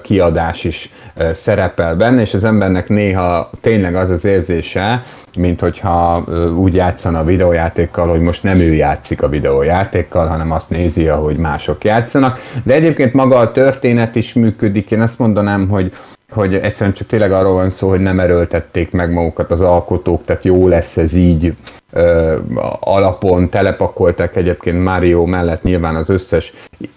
kiadás 0.02 0.64
is 0.64 0.92
szerepel 1.32 1.96
benne, 1.96 2.20
és 2.20 2.34
az 2.34 2.44
embernek 2.44 2.88
néha 2.88 3.50
tényleg 3.60 3.94
az 3.94 4.10
az 4.10 4.24
érzése, 4.24 5.04
mint 5.38 5.60
hogyha 5.60 6.24
úgy 6.56 6.74
játszana 6.74 7.18
a 7.18 7.24
videójátékkal, 7.24 8.08
hogy 8.08 8.20
most 8.20 8.42
nem 8.42 8.58
ő 8.58 8.74
játszik 8.74 9.22
a 9.22 9.28
videójátékkal, 9.28 10.26
hanem 10.26 10.52
azt 10.52 10.70
nézi, 10.70 11.08
ahogy 11.08 11.36
mások 11.36 11.84
játszanak. 11.84 12.40
De 12.62 12.74
egyébként 12.74 13.12
maga 13.12 13.36
a 13.36 13.52
történet 13.52 14.16
is 14.16 14.32
működik. 14.32 14.90
Én 14.90 15.00
azt 15.00 15.18
mondanám, 15.18 15.68
hogy 15.68 15.92
hogy 16.30 16.54
egyszerűen 16.54 16.94
csak 16.94 17.06
tényleg 17.06 17.32
arról 17.32 17.52
van 17.52 17.70
szó, 17.70 17.88
hogy 17.88 18.00
nem 18.00 18.20
erőltették 18.20 18.90
meg 18.90 19.12
magukat 19.12 19.50
az 19.50 19.60
alkotók, 19.60 20.24
tehát 20.24 20.44
jó 20.44 20.68
lesz 20.68 20.96
ez 20.96 21.14
így 21.14 21.54
ö, 21.92 22.36
alapon, 22.80 23.48
telepakolták 23.48 24.36
egyébként 24.36 24.84
Mario 24.84 25.24
mellett 25.24 25.62
nyilván 25.62 25.96
az 25.96 26.08
összes 26.08 26.52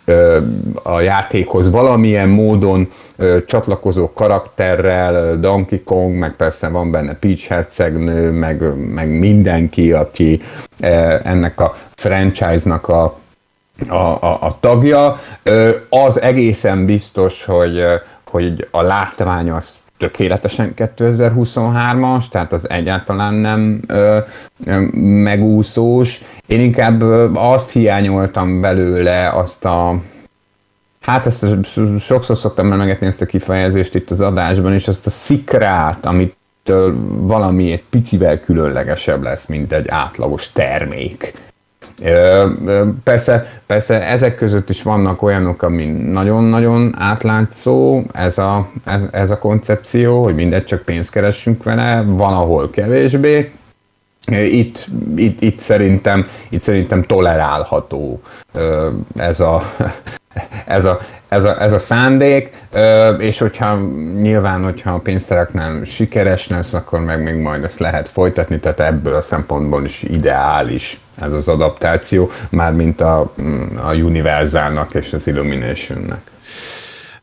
ö, 0.05 0.39
a 0.83 0.99
játékhoz 0.99 1.69
valamilyen 1.69 2.29
módon 2.29 2.91
ö, 3.15 3.37
csatlakozó 3.45 4.11
karakterrel, 4.13 5.39
Donkey 5.39 5.83
Kong, 5.83 6.15
meg 6.15 6.35
persze 6.35 6.67
van 6.67 6.91
benne 6.91 7.15
Peach 7.15 7.47
hercegnő, 7.47 8.31
meg, 8.31 8.77
meg 8.93 9.09
mindenki, 9.19 9.93
aki 9.93 10.41
ö, 10.81 11.15
ennek 11.23 11.59
a 11.59 11.75
franchise-nak 11.95 12.87
a 12.87 13.17
a, 13.87 13.93
a, 13.95 14.37
a 14.41 14.57
tagja. 14.59 15.19
Az 15.89 16.21
egészen 16.21 16.85
biztos, 16.85 17.45
hogy, 17.45 17.83
hogy 18.29 18.67
a 18.71 18.81
látvány 18.81 19.49
az 19.49 19.73
tökéletesen 19.97 20.73
2023-as, 20.75 22.27
tehát 22.27 22.53
az 22.53 22.69
egyáltalán 22.69 23.33
nem 23.33 23.81
ö, 23.87 24.17
megúszós. 25.23 26.21
Én 26.45 26.59
inkább 26.59 27.01
azt 27.35 27.71
hiányoltam 27.71 28.61
belőle, 28.61 29.29
azt 29.29 29.65
a 29.65 30.01
Hát 31.01 31.25
ezt 31.25 31.45
sokszor 31.99 32.37
szoktam 32.37 32.67
megetni 32.67 33.07
ezt 33.07 33.21
a 33.21 33.25
kifejezést 33.25 33.95
itt 33.95 34.09
az 34.09 34.21
adásban, 34.21 34.73
és 34.73 34.87
azt 34.87 35.05
a 35.05 35.09
szikrát, 35.09 36.05
amit 36.05 36.35
valami 37.07 37.71
egy 37.71 37.83
picivel 37.89 38.39
különlegesebb 38.39 39.23
lesz, 39.23 39.45
mint 39.45 39.73
egy 39.73 39.87
átlagos 39.87 40.51
termék. 40.51 41.33
Persze, 43.03 43.61
persze 43.65 44.07
ezek 44.07 44.35
között 44.35 44.69
is 44.69 44.83
vannak 44.83 45.21
olyanok, 45.21 45.61
ami 45.61 45.85
nagyon-nagyon 45.85 46.95
átlátszó, 46.97 48.03
ez 48.13 48.37
a, 48.37 48.69
ez, 49.11 49.29
a 49.29 49.37
koncepció, 49.37 50.23
hogy 50.23 50.35
mindegy, 50.35 50.65
csak 50.65 50.81
pénzt 50.81 51.11
keressünk 51.11 51.63
vele, 51.63 52.03
van 52.05 52.33
ahol 52.33 52.69
kevésbé, 52.69 53.51
itt, 54.31 54.87
itt, 55.15 55.41
itt, 55.41 55.59
szerintem, 55.59 56.27
itt 56.49 56.61
szerintem 56.61 57.03
tolerálható 57.03 58.21
ez 59.15 59.39
a, 59.39 59.73
ez 60.65 60.85
a, 60.85 60.99
ez 61.27 61.43
a, 61.43 61.61
ez 61.61 61.71
a 61.71 61.79
szándék, 61.79 62.51
és 63.17 63.39
hogyha 63.39 63.75
nyilván, 64.21 64.63
hogyha 64.63 64.91
a 64.91 64.99
pénztereknél 64.99 65.83
sikeres 65.83 66.47
lesz, 66.47 66.73
akkor 66.73 66.99
meg 66.99 67.23
még 67.23 67.35
majd 67.35 67.63
ezt 67.63 67.79
lehet 67.79 68.09
folytatni, 68.09 68.59
tehát 68.59 68.79
ebből 68.79 69.15
a 69.15 69.21
szempontból 69.21 69.85
is 69.85 70.03
ideális 70.03 70.99
ez 71.21 71.31
az 71.31 71.47
adaptáció, 71.47 72.31
mármint 72.49 73.01
a, 73.01 73.33
a 73.75 73.93
Universalnak 73.93 74.93
és 74.93 75.13
az 75.13 75.27
Illuminationnek. 75.27 76.21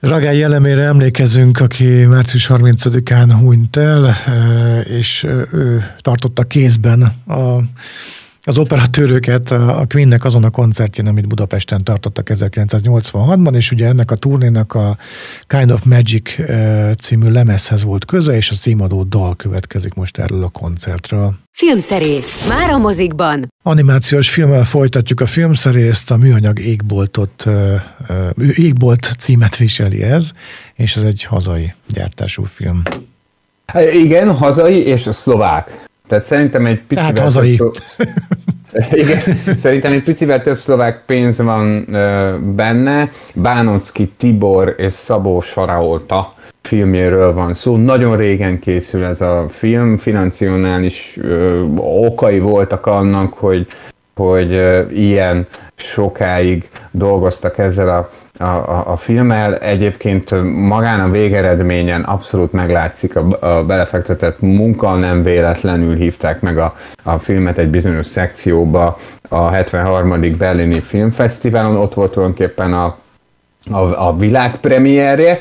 Ragály 0.01 0.39
jellemére 0.39 0.83
emlékezünk, 0.83 1.61
aki 1.61 2.05
március 2.05 2.47
30-án 2.51 3.33
hunyt 3.41 3.77
el, 3.77 4.15
és 4.85 5.27
ő 5.53 5.85
tartotta 6.01 6.43
kézben 6.43 7.03
a 7.27 7.59
az 8.47 8.59
operatőröket 8.59 9.51
a 9.51 9.85
Queennek 9.89 10.25
azon 10.25 10.45
a 10.45 10.51
koncertjén, 10.51 11.07
amit 11.07 11.29
Budapesten 11.29 11.85
tartottak 11.85 12.31
1986-ban, 12.33 13.55
és 13.55 13.71
ugye 13.71 13.87
ennek 13.87 14.11
a 14.11 14.15
turnénak 14.15 14.75
a 14.75 14.97
Kind 15.47 15.71
of 15.71 15.83
Magic 15.83 16.35
című 17.01 17.29
lemezhez 17.29 17.83
volt 17.83 18.05
köze, 18.05 18.37
és 18.37 18.51
a 18.51 18.55
címadó 18.55 19.03
dal 19.03 19.37
következik 19.37 19.95
most 19.95 20.19
erről 20.19 20.45
a 20.45 20.49
koncertről. 20.49 21.35
Filmszerész. 21.51 22.49
Már 22.49 22.71
a 22.71 22.79
mozikban. 22.79 23.53
Animációs 23.63 24.31
filmmel 24.31 24.65
folytatjuk 24.65 25.21
a 25.21 25.27
filmszerészt, 25.27 26.11
a 26.11 26.17
műanyag 26.17 26.59
égboltot, 26.59 27.47
égbolt 28.55 29.15
címet 29.19 29.57
viseli 29.57 30.03
ez, 30.03 30.31
és 30.75 30.97
ez 30.97 31.03
egy 31.03 31.25
hazai 31.25 31.73
gyártású 31.89 32.45
film. 32.45 32.83
Igen, 33.93 34.35
hazai 34.35 34.85
és 34.85 35.07
a 35.07 35.13
szlovák. 35.13 35.85
Tehát 36.09 36.25
szerintem 36.25 36.67
egy 36.67 36.81
picivel... 36.81 37.13
Tehát 37.13 37.19
hazai. 37.19 37.57
Több, 37.57 37.75
igen, 39.03 39.21
szerintem 39.59 39.93
egy 39.93 40.03
picivel 40.03 40.43
több 40.43 40.59
szlovák 40.59 41.03
pénz 41.07 41.39
van 41.39 41.95
ö, 41.95 42.35
benne. 42.55 43.11
Bánocki 43.35 44.13
Tibor 44.17 44.75
és 44.79 44.93
Szabó 44.93 45.41
Saraolta 45.41 46.35
filmjéről 46.63 47.33
van 47.33 47.55
szó. 47.55 47.77
Nagyon 47.77 48.17
régen 48.17 48.59
készül 48.59 49.05
ez 49.05 49.21
a 49.21 49.47
film, 49.51 49.97
financionális 49.97 51.19
ö, 51.23 51.63
okai 51.81 52.39
voltak 52.39 52.87
annak, 52.87 53.33
hogy 53.33 53.67
hogy 54.17 54.53
ilyen 54.93 55.47
sokáig 55.75 56.69
dolgoztak 56.91 57.59
ezzel 57.59 57.89
a 57.89 58.11
a, 58.39 58.45
a, 58.45 58.85
a 58.87 58.97
filmmel. 58.97 59.57
Egyébként 59.57 60.31
magán 60.69 61.01
a 61.01 61.11
végeredményen 61.11 62.03
abszolút 62.03 62.53
meglátszik 62.53 63.17
a, 63.17 63.47
a 63.47 63.65
belefektetett 63.65 64.41
munka, 64.41 64.95
nem 64.95 65.23
véletlenül 65.23 65.95
hívták 65.95 66.41
meg 66.41 66.59
a, 66.59 66.77
a 67.03 67.19
filmet 67.19 67.59
egy 67.59 67.69
bizonyos 67.69 68.07
szekcióba 68.07 68.99
a 69.29 69.49
73. 69.49 70.37
Berlini 70.39 70.81
Filmfesztiválon, 70.81 71.77
ott 71.77 71.95
volt 71.95 72.13
tulajdonképpen 72.13 72.73
a, 72.73 72.97
a, 73.71 74.09
a 74.09 74.17
világpremierje. 74.17 75.41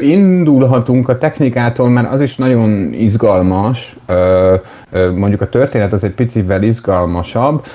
Indulhatunk 0.00 1.08
a 1.08 1.18
technikától, 1.18 1.88
mert 1.88 2.12
az 2.12 2.20
is 2.20 2.36
nagyon 2.36 2.92
izgalmas, 2.92 3.96
mondjuk 5.14 5.40
a 5.40 5.48
történet 5.48 5.92
az 5.92 6.04
egy 6.04 6.10
picivel 6.10 6.62
izgalmasabb. 6.62 7.66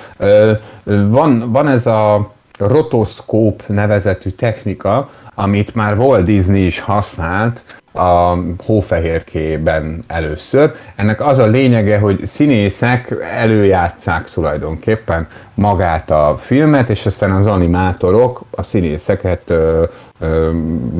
Van, 0.84 1.52
van 1.52 1.68
ez 1.68 1.86
a 1.86 2.32
rotoszkóp 2.68 3.64
nevezetű 3.68 4.30
technika, 4.30 5.10
amit 5.36 5.76
már 5.76 5.98
Walt 5.98 6.24
Disney 6.24 6.66
is 6.66 6.80
használt 6.80 7.62
a 7.94 8.38
hófehérkében 8.66 10.04
először. 10.08 10.74
Ennek 10.96 11.26
az 11.26 11.38
a 11.38 11.46
lényege, 11.46 12.00
hogy 12.00 12.26
színészek 12.26 13.16
előjátszák 13.36 14.30
tulajdonképpen 14.30 15.28
magát 15.54 16.12
a 16.12 16.38
filmet, 16.42 16.90
és 16.90 17.06
aztán 17.06 17.32
az 17.32 17.48
animátorok 17.48 18.42
a 18.52 18.64
színészeket 18.64 19.54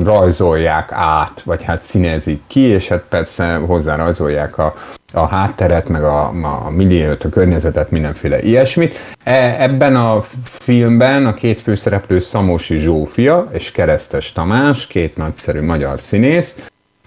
rajzolják 0.04 0.92
át, 0.92 1.42
vagy 1.42 1.62
hát 1.62 1.82
színezik 1.82 2.40
ki, 2.46 2.60
és 2.60 2.88
hát 2.88 3.04
persze 3.08 3.54
hozzá 3.54 3.96
rajzolják 3.96 4.58
a, 4.58 4.74
a 5.12 5.26
hátteret, 5.26 5.88
meg 5.88 6.02
a, 6.02 6.26
a 6.66 6.70
milliót, 6.70 7.24
a 7.24 7.28
környezetet, 7.28 7.90
mindenféle 7.90 8.42
ilyesmit. 8.42 8.98
E, 9.24 9.56
ebben 9.58 9.96
a 9.96 10.24
filmben 10.44 11.26
a 11.26 11.34
két 11.34 11.60
főszereplő 11.60 12.18
Szamosi 12.18 12.78
Zsófia 12.78 13.48
és 13.52 13.70
Keresztes 13.70 14.32
Tamás, 14.32 14.86
két 14.86 15.16
nagyszerű 15.16 15.62
magyar 15.62 16.00
színész, 16.00 16.56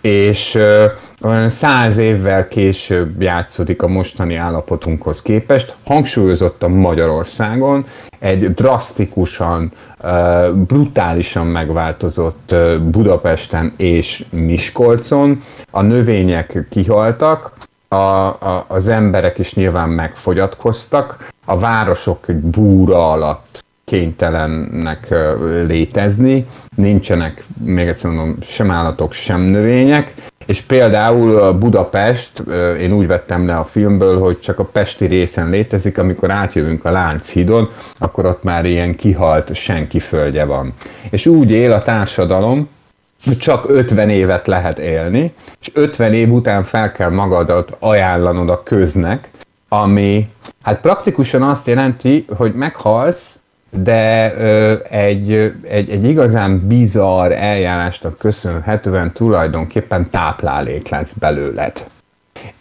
és 0.05 0.57
olyan 1.21 1.49
száz 1.49 1.97
évvel 1.97 2.47
később 2.47 3.21
játszódik 3.21 3.81
a 3.81 3.87
mostani 3.87 4.35
állapotunkhoz 4.35 5.21
képest, 5.21 5.75
hangsúlyozottan 5.85 6.71
Magyarországon, 6.71 7.85
egy 8.19 8.53
drasztikusan, 8.53 9.71
brutálisan 10.53 11.45
megváltozott 11.45 12.55
Budapesten 12.81 13.73
és 13.77 14.25
Miskolcon. 14.29 15.43
A 15.71 15.81
növények 15.81 16.65
kihaltak, 16.69 17.51
a, 17.87 17.95
a, 17.95 18.65
az 18.67 18.87
emberek 18.87 19.37
is 19.37 19.53
nyilván 19.53 19.89
megfogyatkoztak, 19.89 21.27
a 21.45 21.59
városok 21.59 22.27
egy 22.27 22.39
búra 22.39 23.11
alatt 23.11 23.64
kénytelennek 23.85 25.13
létezni, 25.67 26.45
nincsenek, 26.75 27.43
még 27.63 27.87
egyszer 27.87 28.11
mondom, 28.11 28.37
sem 28.41 28.71
állatok, 28.71 29.13
sem 29.13 29.41
növények, 29.41 30.13
és 30.45 30.61
például 30.61 31.51
Budapest, 31.53 32.43
én 32.79 32.93
úgy 32.93 33.07
vettem 33.07 33.47
le 33.47 33.55
a 33.55 33.63
filmből, 33.63 34.19
hogy 34.19 34.39
csak 34.39 34.59
a 34.59 34.65
pesti 34.65 35.05
részen 35.05 35.49
létezik, 35.49 35.97
amikor 35.97 36.31
átjövünk 36.31 36.85
a 36.85 36.91
Lánchídon, 36.91 37.69
akkor 37.97 38.25
ott 38.25 38.43
már 38.43 38.65
ilyen 38.65 38.95
kihalt 38.95 39.55
senki 39.55 39.99
földje 39.99 40.45
van. 40.45 40.73
És 41.09 41.25
úgy 41.25 41.51
él 41.51 41.71
a 41.71 41.81
társadalom, 41.81 42.69
hogy 43.25 43.37
csak 43.37 43.69
50 43.69 44.09
évet 44.09 44.47
lehet 44.47 44.79
élni, 44.79 45.33
és 45.61 45.71
50 45.73 46.13
év 46.13 46.31
után 46.31 46.63
fel 46.63 46.91
kell 46.91 47.09
magadat 47.09 47.75
ajánlanod 47.79 48.49
a 48.49 48.63
köznek, 48.63 49.29
ami 49.69 50.29
hát 50.61 50.81
praktikusan 50.81 51.41
azt 51.41 51.67
jelenti, 51.67 52.25
hogy 52.35 52.53
meghalsz, 52.53 53.39
de 53.83 54.33
egy, 54.89 55.53
egy, 55.67 55.89
egy 55.89 56.03
igazán 56.03 56.67
bizarr 56.67 57.31
eljárásnak 57.31 58.17
köszönhetően 58.17 59.11
tulajdonképpen 59.11 60.09
táplálék 60.09 60.89
lesz 60.89 61.13
belőled. 61.13 61.85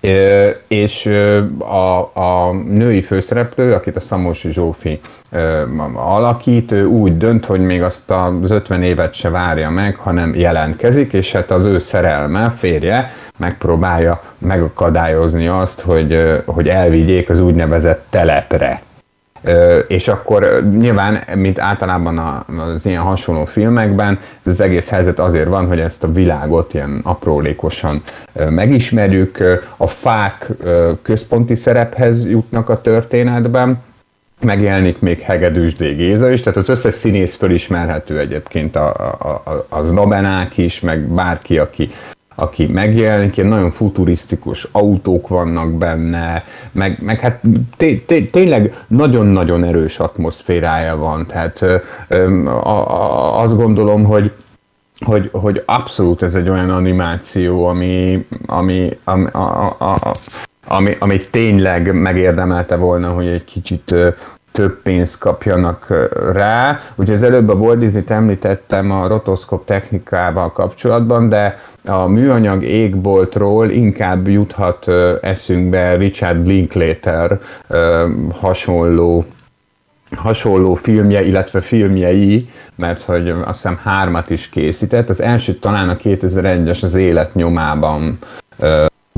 Ö, 0.00 0.50
és 0.68 1.06
ö, 1.06 1.42
a, 1.59 2.11
a 2.14 2.52
női 2.52 3.02
főszereplő, 3.02 3.75
akit 3.75 3.97
a 3.97 4.00
Szamosi 4.00 4.52
Zsófi 4.52 5.00
ö, 5.30 5.62
alakít, 5.94 6.73
ő 6.73 6.85
úgy 6.85 7.16
dönt, 7.16 7.47
hogy 7.47 7.61
még 7.61 7.83
azt 7.83 8.11
az 8.11 8.50
50 8.50 8.83
évet 8.83 9.14
se 9.14 9.30
várja 9.30 9.71
meg, 9.71 9.97
hanem 9.97 10.35
jelentkezik, 10.35 11.12
és 11.12 11.33
hát 11.33 11.50
az 11.50 11.66
ő 11.66 11.78
szerelme, 11.78 12.55
férje 12.57 13.12
megpróbálja 13.38 14.22
megakadályozni 14.38 15.46
azt, 15.46 15.81
hogy, 15.81 16.42
hogy 16.44 16.68
elvigyék 16.68 17.31
az 17.31 17.40
úgynevezett 17.40 18.07
telepre 18.11 18.83
és 19.87 20.09
akkor 20.09 20.62
nyilván, 20.78 21.24
mint 21.35 21.59
általában 21.59 22.18
az 22.59 22.87
ilyen 22.87 23.02
hasonló 23.02 23.44
filmekben, 23.44 24.18
ez 24.42 24.52
az 24.52 24.61
egész 24.61 24.88
helyzet 24.88 25.18
azért 25.18 25.48
van, 25.48 25.66
hogy 25.66 25.80
ezt 25.80 26.04
a 26.04 26.12
világot 26.12 26.74
ilyen 26.74 27.00
aprólékosan 27.02 28.02
megismerjük. 28.48 29.38
A 29.76 29.87
fák 29.87 30.50
központi 31.02 31.54
szerephez 31.54 32.26
jutnak 32.26 32.68
a 32.68 32.80
történetben, 32.80 33.83
megjelenik 34.40 34.98
még 35.00 35.20
Hegedűs 35.20 35.74
D. 35.74 35.83
Géza 35.96 36.30
is, 36.30 36.40
tehát 36.40 36.59
az 36.59 36.68
összes 36.68 36.94
színész 36.94 37.37
fölismerhető 37.37 38.18
egyébként 38.18 38.76
a, 38.76 38.94
a, 39.18 39.28
a, 39.28 39.66
az 39.68 39.92
Nobenák 39.92 40.57
is, 40.59 40.80
meg 40.80 41.00
bárki, 41.00 41.59
aki 41.59 41.90
aki 42.35 42.66
megjelenik, 42.66 43.37
ilyen 43.37 43.49
nagyon 43.49 43.70
futurisztikus 43.70 44.68
autók 44.73 45.29
vannak 45.29 45.73
benne, 45.73 46.44
meg, 46.73 46.99
meg 47.03 47.20
hát 47.20 47.40
té- 47.77 48.07
té- 48.07 48.31
tényleg 48.31 48.85
nagyon-nagyon 48.87 49.64
erős 49.64 49.99
atmoszférája 49.99 50.97
van, 50.97 51.27
tehát 51.27 51.62
ö, 51.62 51.77
ö, 52.09 52.47
a, 52.47 52.90
a, 52.90 53.40
azt 53.40 53.57
gondolom, 53.57 54.05
hogy 54.05 54.33
hogy, 55.05 55.29
hogy 55.33 55.62
abszolút 55.66 56.23
ez 56.23 56.35
egy 56.35 56.49
olyan 56.49 56.70
animáció, 56.70 57.66
ami, 57.66 58.27
ami, 58.47 58.99
ami, 59.05 59.27
a, 59.33 59.77
a, 59.79 59.97
a, 60.01 60.14
ami, 60.66 60.97
ami 60.99 61.27
tényleg 61.31 61.94
megérdemelte 61.94 62.77
volna, 62.77 63.09
hogy 63.09 63.27
egy 63.27 63.44
kicsit 63.44 63.94
több 64.53 64.83
pénzt 64.83 65.18
kapjanak 65.18 66.09
rá. 66.33 66.81
Ugye 66.94 67.14
az 67.14 67.23
előbb 67.23 67.49
a 67.49 67.53
Walt 67.53 68.11
említettem 68.11 68.90
a 68.90 69.07
rotoszkop 69.07 69.64
technikával 69.64 70.53
kapcsolatban, 70.53 71.29
de 71.29 71.59
a 71.85 72.07
műanyag 72.07 72.62
égboltról 72.62 73.70
inkább 73.70 74.29
juthat 74.29 74.88
eszünkbe 75.20 75.97
Richard 75.97 76.47
Linklater 76.47 77.40
hasonló 78.33 79.25
hasonló 80.16 80.75
filmje, 80.75 81.25
illetve 81.25 81.61
filmjei, 81.61 82.49
mert 82.75 83.03
hogy 83.03 83.29
azt 83.29 83.47
hiszem 83.47 83.81
hármat 83.83 84.31
is 84.31 84.49
készített. 84.49 85.09
Az 85.09 85.20
első 85.20 85.53
talán 85.55 85.88
a 85.88 85.97
2001-es 85.97 86.83
az 86.83 86.94
élet 86.94 87.35
nyomában 87.35 88.18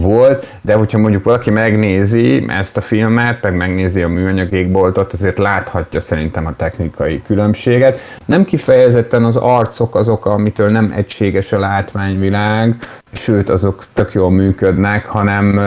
volt, 0.02 0.46
de 0.61 0.74
hogyha 0.74 0.98
mondjuk 0.98 1.24
valaki 1.24 1.50
megnézi 1.50 2.44
ezt 2.48 2.76
a 2.76 2.80
filmet, 2.80 3.42
meg 3.42 3.56
megnézi 3.56 4.02
a 4.02 4.09
műanyag 4.09 4.52
égboltot, 4.52 5.12
azért 5.12 5.38
láthatja 5.38 6.00
szerintem 6.00 6.46
a 6.46 6.56
technikai 6.56 7.22
különbséget. 7.22 7.98
Nem 8.24 8.44
kifejezetten 8.44 9.24
az 9.24 9.37
arcok 9.37 9.94
azok, 9.94 10.26
amitől 10.26 10.70
nem 10.70 10.92
egységes 10.96 11.52
a 11.52 11.59
látványvilág, 11.59 12.76
sőt 13.12 13.50
azok 13.50 13.85
tök 13.92 14.12
jól 14.12 14.30
működnek, 14.30 15.06
hanem, 15.06 15.61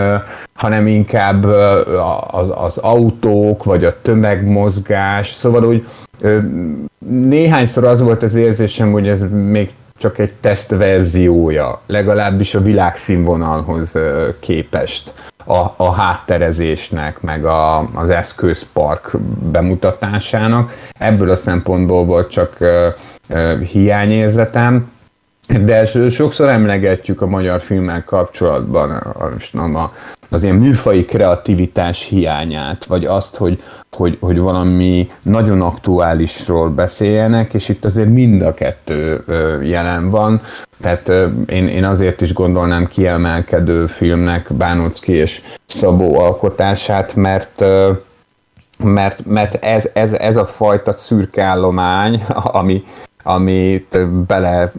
hanem 0.54 0.88
inkább 0.88 1.44
az, 2.28 2.48
az 2.56 2.78
autók, 2.78 3.64
vagy 3.64 3.86
a 3.86 4.02
tömegmozgás, 4.02 5.30
szóval 5.30 5.66
úgy 5.66 5.88
néhányszor 7.08 7.84
az 7.84 8.02
volt 8.02 8.24
az 8.24 8.36
érzésem, 8.36 8.92
hogy 8.92 9.08
ez 9.08 9.24
még 9.50 9.70
csak 10.00 10.18
egy 10.18 10.34
tesztverziója, 10.34 11.82
legalábbis 11.88 12.56
a 12.56 12.62
világszínvonalhoz 12.62 13.96
képest 14.40 15.14
a, 15.46 15.74
a 15.76 15.92
hátterezésnek, 15.92 17.22
meg 17.22 17.46
a, 17.46 17.90
az 17.94 18.10
eszközpark 18.10 19.12
bemutatásának. 19.52 20.74
Ebből 21.00 21.32
a 21.32 21.36
szempontból 21.36 22.06
volt 22.06 22.30
csak 22.30 22.58
hiányérzetem, 23.72 24.92
de 25.60 25.86
sokszor 26.10 26.50
emlegetjük 26.50 27.22
a 27.22 27.28
magyar 27.28 27.62
filmmel 27.62 28.04
kapcsolatban 28.04 28.92
a, 29.76 29.94
az 30.30 30.44
ilyen 30.44 30.56
műfai 30.56 31.06
kreativitás 31.06 32.08
hiányát, 32.08 32.86
vagy 32.86 33.06
azt, 33.06 33.36
hogy, 33.36 33.62
hogy, 33.92 34.18
hogy 34.20 34.40
valami 34.40 35.10
nagyon 35.22 35.62
aktuálisról 35.62 36.70
beszéljenek, 36.70 37.54
és 37.54 37.70
itt 37.70 37.86
azért 37.86 38.10
mind 38.10 38.42
a 38.42 38.54
kettő 38.54 39.24
jelen 39.64 40.10
van. 40.10 40.42
Tehát 40.82 41.12
én, 41.48 41.68
én 41.68 41.84
azért 41.84 42.22
is 42.22 42.34
gondolnám 42.34 42.88
kiemelkedő 42.88 43.86
filmnek 43.86 44.54
Bánocki 44.54 45.12
és 45.12 45.42
Szabó 45.66 46.20
alkotását, 46.20 47.16
mert 47.16 47.64
mert, 48.84 49.26
mert 49.26 49.64
ez, 49.64 49.90
ez, 49.94 50.12
ez 50.12 50.36
a 50.36 50.46
fajta 50.46 50.94
szürke 50.94 51.44
állomány, 51.44 52.24
ami, 52.28 52.84
amit 53.24 53.98
bele, 54.28 54.72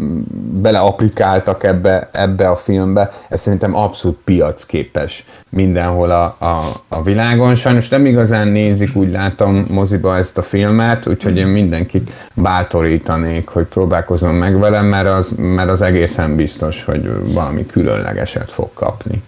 bele 0.53 0.79
applikáltak 0.79 1.65
ebbe, 1.65 2.09
ebbe 2.13 2.49
a 2.49 2.57
filmbe, 2.57 3.13
ez 3.29 3.41
szerintem 3.41 3.75
abszolút 3.77 4.19
piacképes 4.25 5.25
mindenhol 5.49 6.11
a, 6.11 6.37
a, 6.39 6.63
a 6.89 7.03
világon. 7.03 7.55
Sajnos 7.55 7.89
nem 7.89 8.07
igazán 8.07 8.49
nézik, 8.49 8.97
úgy 8.97 9.11
látom 9.11 9.67
moziba 9.69 10.17
ezt 10.17 10.39
a 10.39 10.43
filmet, 10.43 11.07
úgyhogy 11.07 11.37
én 11.37 11.47
mindenkit 11.47 12.11
bátorítanék, 12.35 13.49
hogy 13.49 13.65
próbálkozom 13.65 14.35
meg 14.35 14.59
velem, 14.59 14.87
mert 14.87 15.09
az, 15.09 15.29
mert 15.37 15.71
az 15.71 15.83
egészen 15.83 16.37
biztos, 16.37 16.85
hogy 16.85 17.33
valami 17.33 17.67
különlegeset 17.67 18.51
fog 18.51 18.71
kapni. 18.75 19.23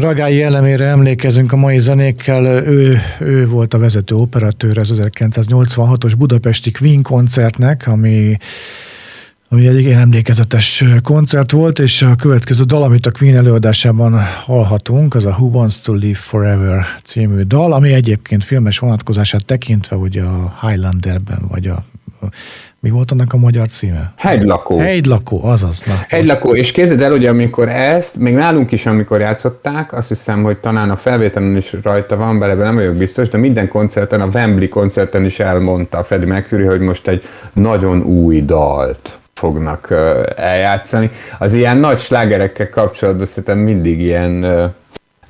Ragályi 0.00 0.42
elemére 0.42 0.86
emlékezünk 0.86 1.52
a 1.52 1.56
mai 1.56 1.78
zenékkel, 1.78 2.44
ő, 2.66 2.98
ő 3.18 3.48
volt 3.48 3.74
a 3.74 3.78
vezető 3.78 4.14
operatőr 4.14 4.78
az 4.78 4.92
1986-os 4.96 6.12
Budapesti 6.18 6.70
Queen 6.70 7.02
koncertnek, 7.02 7.86
ami 7.86 8.36
ami 9.48 9.66
egy 9.66 9.78
igen 9.78 9.98
emlékezetes 9.98 10.84
koncert 11.02 11.50
volt, 11.50 11.78
és 11.78 12.02
a 12.02 12.14
következő 12.14 12.64
dal, 12.64 12.82
amit 12.82 13.06
a 13.06 13.10
Queen 13.10 13.36
előadásában 13.36 14.20
hallhatunk, 14.44 15.14
az 15.14 15.26
a 15.26 15.30
Who 15.30 15.46
Wants 15.46 15.80
to 15.80 15.92
Live 15.92 16.18
Forever 16.18 16.84
című 17.04 17.42
dal, 17.42 17.72
ami 17.72 17.92
egyébként 17.92 18.44
filmes 18.44 18.78
vonatkozását 18.78 19.44
tekintve 19.44 19.96
ugye 19.96 20.22
a 20.22 20.54
Highlanderben, 20.60 21.42
vagy 21.48 21.66
a 21.66 21.84
mi 22.80 22.90
volt 22.90 23.10
annak 23.10 23.32
a 23.32 23.36
magyar 23.36 23.68
címe? 23.68 24.12
Hegylakó. 24.16 24.78
Hegylakó, 24.78 25.44
azaz. 25.44 25.82
Na. 25.86 25.94
Hegylakó, 26.08 26.54
és 26.54 26.72
képzeld 26.72 27.02
el, 27.02 27.10
hogy 27.10 27.26
amikor 27.26 27.68
ezt, 27.68 28.16
még 28.16 28.34
nálunk 28.34 28.72
is, 28.72 28.86
amikor 28.86 29.20
játszották, 29.20 29.92
azt 29.92 30.08
hiszem, 30.08 30.42
hogy 30.42 30.56
talán 30.56 30.90
a 30.90 30.96
felvételen 30.96 31.56
is 31.56 31.74
rajta 31.82 32.16
van 32.16 32.38
bele, 32.38 32.54
nem 32.54 32.74
vagyok 32.74 32.94
biztos, 32.94 33.28
de 33.28 33.38
minden 33.38 33.68
koncerten, 33.68 34.20
a 34.20 34.26
Wembley 34.26 34.68
koncerten 34.68 35.24
is 35.24 35.40
elmondta 35.40 35.98
a 35.98 36.04
Freddie 36.04 36.28
Mercury, 36.28 36.64
hogy 36.64 36.80
most 36.80 37.08
egy 37.08 37.22
nagyon 37.52 38.02
új 38.02 38.42
dalt 38.42 39.18
fognak 39.34 39.94
eljátszani. 40.36 41.10
Az 41.38 41.52
ilyen 41.52 41.76
nagy 41.76 41.98
slágerekkel 41.98 42.68
kapcsolatban 42.68 43.26
szerintem 43.26 43.58
mindig 43.58 44.00
ilyen 44.00 44.44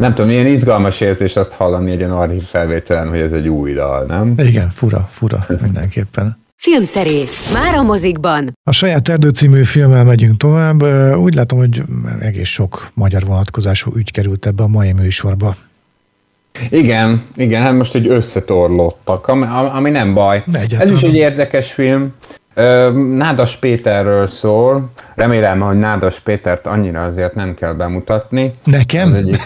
nem 0.00 0.14
tudom, 0.14 0.30
milyen 0.30 0.46
izgalmas 0.46 1.00
érzés 1.00 1.36
azt 1.36 1.52
hallani 1.52 1.90
egy 1.90 1.98
ilyen 1.98 2.10
archív 2.10 2.42
felvételen, 2.42 3.08
hogy 3.08 3.18
ez 3.18 3.32
egy 3.32 3.48
új 3.48 3.72
dal, 3.72 4.04
nem? 4.04 4.34
Igen, 4.36 4.68
fura, 4.68 5.08
fura 5.10 5.46
mindenképpen. 5.62 6.38
Filmszerész. 6.62 7.52
Már 7.52 7.74
a 7.74 7.82
mozikban. 7.82 8.52
A 8.64 8.72
saját 8.72 9.08
erdő 9.08 9.28
című 9.28 9.64
filmmel 9.64 10.04
megyünk 10.04 10.36
tovább. 10.36 10.82
Úgy 11.16 11.34
látom, 11.34 11.58
hogy 11.58 11.82
egész 12.20 12.48
sok 12.48 12.90
magyar 12.94 13.24
vonatkozású 13.26 13.92
ügy 13.96 14.12
került 14.12 14.46
ebbe 14.46 14.62
a 14.62 14.66
mai 14.66 14.92
műsorba. 14.92 15.54
Igen, 16.70 17.22
igen, 17.36 17.62
hát 17.62 17.72
most 17.72 17.94
egy 17.94 18.08
összetorlottak, 18.08 19.28
ami, 19.28 19.46
ami 19.72 19.90
nem 19.90 20.14
baj. 20.14 20.42
Egyáltalán. 20.46 20.82
Ez 20.82 20.90
is 20.90 21.02
egy 21.02 21.14
érdekes 21.14 21.72
film. 21.72 22.14
Nádas 23.16 23.56
Péterről 23.56 24.28
szól. 24.28 24.90
Remélem, 25.14 25.60
hogy 25.60 25.78
Nádas 25.78 26.20
Pétert 26.20 26.66
annyira 26.66 27.04
azért 27.04 27.34
nem 27.34 27.54
kell 27.54 27.72
bemutatni. 27.72 28.54
Nekem? 28.64 29.14
egyik... 29.14 29.36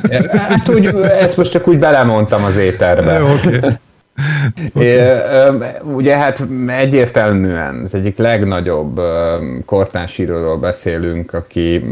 hát 0.48 0.68
úgy, 0.68 0.86
ezt 1.20 1.36
most 1.36 1.50
csak 1.50 1.68
úgy 1.68 1.78
belemondtam 1.78 2.44
az 2.44 2.56
éterbe. 2.56 3.22
okay. 3.22 3.60
Okay. 4.74 4.98
Ugye 5.84 6.16
hát 6.16 6.46
egyértelműen 6.66 7.82
az 7.84 7.94
egyik 7.94 8.16
legnagyobb 8.16 9.00
kortásíróról 9.64 10.56
beszélünk, 10.58 11.32
aki 11.32 11.84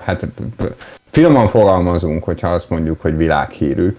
hát 0.00 0.26
finoman 1.10 1.48
fogalmazunk, 1.48 2.24
hogyha 2.24 2.48
azt 2.48 2.70
mondjuk, 2.70 3.00
hogy 3.00 3.16
világhírű. 3.16 3.96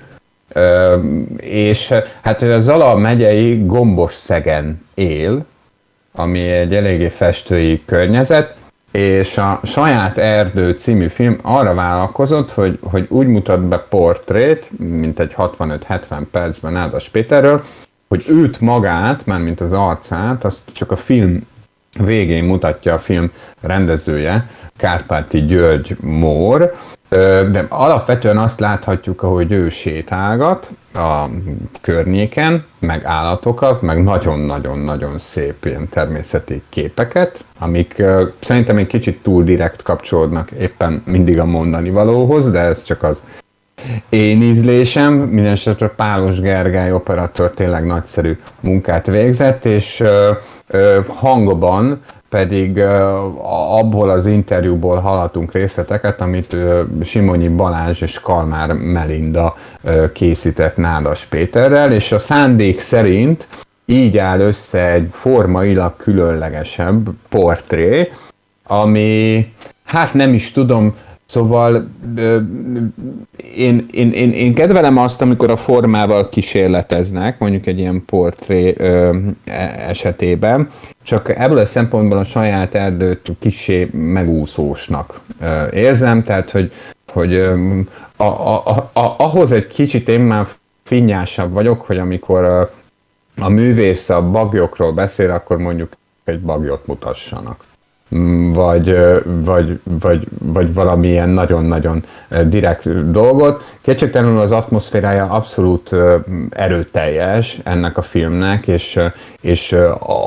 És 1.38 1.94
hát 2.22 2.42
ő 2.42 2.54
a 2.54 2.60
Zala 2.60 2.96
megyei 2.96 3.66
Gombos 3.66 4.14
Szegen 4.14 4.86
él, 4.94 5.46
ami 6.16 6.40
egy 6.40 6.76
eléggé 6.76 7.08
festői 7.08 7.82
környezet, 7.86 8.56
és 8.92 9.38
a 9.38 9.60
Saját 9.64 10.18
Erdő 10.18 10.72
című 10.72 11.08
film 11.08 11.38
arra 11.42 11.74
vállalkozott, 11.74 12.52
hogy, 12.52 12.80
hogy 12.82 13.06
úgy 13.10 13.28
mutat 13.28 13.62
be 13.62 13.78
portrét, 13.78 14.70
mint 14.78 15.20
egy 15.20 15.34
65-70 15.38 16.22
percben 16.32 16.76
Ádas 16.76 17.10
Péterről, 17.10 17.64
hogy 18.08 18.26
őt 18.28 18.62
magát, 18.62 19.26
már 19.26 19.40
mint 19.40 19.62
az 19.62 19.72
arcát, 19.72 20.44
azt 20.44 20.60
csak 20.72 20.92
a 20.92 20.96
film 20.96 21.48
végén 22.00 22.44
mutatja 22.44 22.94
a 22.94 23.00
film 23.00 23.32
rendezője, 23.62 24.50
Kárpáti 24.78 25.46
György 25.46 25.98
Mór, 26.00 26.74
de 27.52 27.66
alapvetően 27.70 28.38
azt 28.38 28.60
láthatjuk, 28.60 29.24
ahogy 29.24 29.52
ő 29.52 29.70
sétálgat 29.70 30.70
a 30.94 31.30
környéken, 31.82 32.66
meg 32.80 33.06
állatokat, 33.06 33.82
meg 33.82 34.04
nagyon-nagyon-nagyon 34.04 35.18
szép 35.18 35.66
ilyen 35.66 35.90
természeti 35.90 36.62
képeket, 36.70 37.44
amik 37.60 38.04
szerintem 38.40 38.78
egy 38.78 38.88
kicsit 38.88 39.24
túl 39.24 39.44
direkt 39.44 39.82
kapcsolódnak 39.82 40.52
éppen 40.52 41.04
mindig 41.06 41.40
a 41.40 41.46
mondani 41.46 41.90
valóhoz, 41.90 42.52
de 42.52 42.60
ez 42.60 42.84
csak 42.84 43.04
az 43.04 43.22
én 44.10 44.42
ízlésem, 44.42 45.14
mindenesetre 45.14 45.88
Pálos 45.88 46.40
Gergály 46.40 46.92
operatőr 46.92 47.50
tényleg 47.50 47.86
nagyszerű 47.86 48.38
munkát 48.60 49.06
végzett, 49.06 49.66
és 49.66 50.04
hangban 51.08 52.02
pedig 52.30 52.80
abból 53.70 54.10
az 54.10 54.26
interjúból 54.26 55.00
hallhatunk 55.00 55.54
részleteket, 55.54 56.22
amit 56.22 56.56
Simonyi 57.04 57.48
Balázs 57.48 58.02
és 58.02 58.20
Kalmár 58.20 58.72
Melinda 58.74 59.58
készített 60.14 60.78
Nádas 60.78 61.26
Péterrel, 61.26 61.92
és 61.92 62.12
a 62.12 62.20
szándék 62.20 62.80
szerint 62.80 63.48
így 63.86 64.18
áll 64.18 64.40
össze 64.40 64.92
egy 64.92 65.08
formailag 65.12 65.96
különlegesebb 65.98 67.10
portré, 67.30 68.12
ami 68.68 69.52
hát 69.86 70.14
nem 70.14 70.34
is 70.34 70.52
tudom, 70.52 70.96
Szóval 71.32 71.88
én, 73.56 73.86
én, 73.92 74.12
én, 74.12 74.32
én 74.32 74.54
kedvelem 74.54 74.98
azt, 74.98 75.22
amikor 75.22 75.50
a 75.52 75.56
formával 75.56 76.30
kísérleteznek, 76.30 77.40
mondjuk 77.40 77.66
egy 77.66 77.80
ilyen 77.80 78.04
portré 78.06 78.76
e, 78.78 79.12
esetében, 79.88 80.70
csak 81.04 81.30
ebből 81.38 81.58
a 81.58 81.66
szempontból 81.66 82.18
a 82.18 82.24
saját 82.24 82.76
erdőt 82.76 83.32
kisé 83.40 83.90
megúszósnak 83.92 85.20
érzem, 85.74 86.24
tehát 86.24 86.52
hogy, 86.52 86.72
hogy 87.08 87.36
a, 88.16 88.24
a, 88.24 88.90
a, 88.94 89.16
ahhoz 89.18 89.52
egy 89.52 89.68
kicsit 89.68 90.10
én 90.10 90.22
már 90.22 90.48
finnyásabb 90.84 91.54
vagyok, 91.54 91.82
hogy 91.82 91.98
amikor 91.98 92.44
a, 92.44 92.72
a 93.38 93.50
művész 93.50 94.10
a 94.10 94.30
bagyokról 94.30 94.92
beszél, 94.92 95.32
akkor 95.32 95.58
mondjuk 95.58 95.94
egy 96.24 96.40
bagyot 96.40 96.88
mutassanak 96.88 97.70
vagy, 98.54 98.98
vagy, 99.24 99.80
vagy, 99.84 100.28
vagy 100.40 100.74
valamilyen 100.74 101.30
nagyon-nagyon 101.30 102.04
direkt 102.46 103.12
dolgot. 103.12 103.64
Kétségtelenül 103.82 104.40
az 104.40 104.52
atmoszférája 104.52 105.30
abszolút 105.30 105.96
erőteljes 106.50 107.60
ennek 107.64 107.98
a 107.98 108.02
filmnek, 108.02 108.68
és, 108.68 109.00
és 109.42 109.76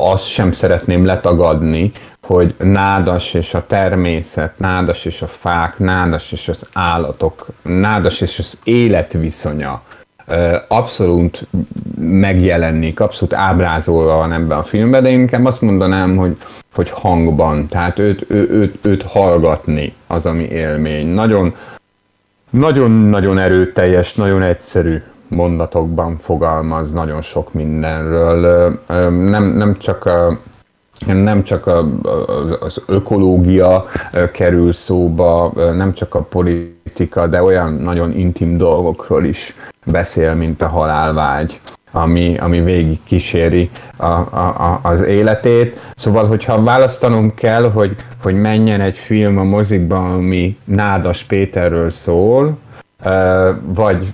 azt 0.09 0.27
sem 0.27 0.53
szeretném 0.53 1.05
letagadni, 1.05 1.93
hogy 2.27 2.55
nádas 2.59 3.35
és 3.35 3.55
a 3.55 3.67
természet, 3.67 4.59
nádas 4.59 5.05
és 5.05 5.23
a 5.23 5.27
fák, 5.27 5.79
nádas 5.79 6.33
és 6.33 6.49
az 6.49 6.67
állatok, 6.73 7.47
nádas 7.63 8.21
és 8.21 8.39
az 8.39 8.61
életviszonya 8.65 9.83
abszolút 10.69 11.47
megjelenik, 11.99 13.01
abszolút 13.01 13.35
ábrázolva 13.35 14.17
van 14.17 14.33
ebben 14.33 14.59
a 14.59 14.63
filmben, 14.63 15.03
de 15.03 15.11
én 15.11 15.21
inkább 15.21 15.45
azt 15.45 15.61
mondanám, 15.61 16.17
hogy, 16.17 16.37
hogy 16.75 16.91
hangban, 16.91 17.69
tehát 17.69 17.99
őt, 17.99 18.25
ő, 18.29 18.49
őt, 18.51 18.87
őt 18.87 19.03
hallgatni 19.03 19.95
az, 20.07 20.27
ami 20.27 20.45
élmény. 20.45 21.07
Nagyon, 21.07 21.55
nagyon-nagyon 22.51 23.39
erőteljes, 23.39 24.15
nagyon 24.15 24.43
egyszerű 24.43 25.03
mondatokban 25.29 26.19
fogalmaz 26.19 26.93
nagyon 26.93 27.23
sok 27.23 27.53
mindenről. 27.53 28.81
Nem, 29.11 29.45
nem 29.45 29.79
csak 29.79 30.07
a, 30.07 30.39
nem 31.07 31.43
csak 31.43 31.67
az 32.61 32.83
ökológia 32.87 33.87
kerül 34.33 34.73
szóba, 34.73 35.53
nem 35.77 35.93
csak 35.93 36.15
a 36.15 36.23
politika, 36.23 37.27
de 37.27 37.43
olyan 37.43 37.73
nagyon 37.73 38.13
intim 38.13 38.57
dolgokról 38.57 39.25
is 39.25 39.55
beszél, 39.85 40.35
mint 40.35 40.63
a 40.63 40.69
halálvágy, 40.69 41.61
ami, 41.91 42.39
ami 42.39 42.61
végig 42.61 42.99
kíséri 43.05 43.71
a, 43.97 44.07
a, 44.07 44.81
az 44.83 45.01
életét. 45.01 45.81
Szóval, 45.97 46.27
hogyha 46.27 46.63
választanom 46.63 47.35
kell, 47.35 47.71
hogy, 47.71 47.97
hogy 48.23 48.35
menjen 48.35 48.81
egy 48.81 48.97
film 48.97 49.39
a 49.39 49.43
mozikba, 49.43 50.13
ami 50.13 50.57
Nádas 50.65 51.23
Péterről 51.23 51.91
szól, 51.91 52.59
vagy 53.63 54.07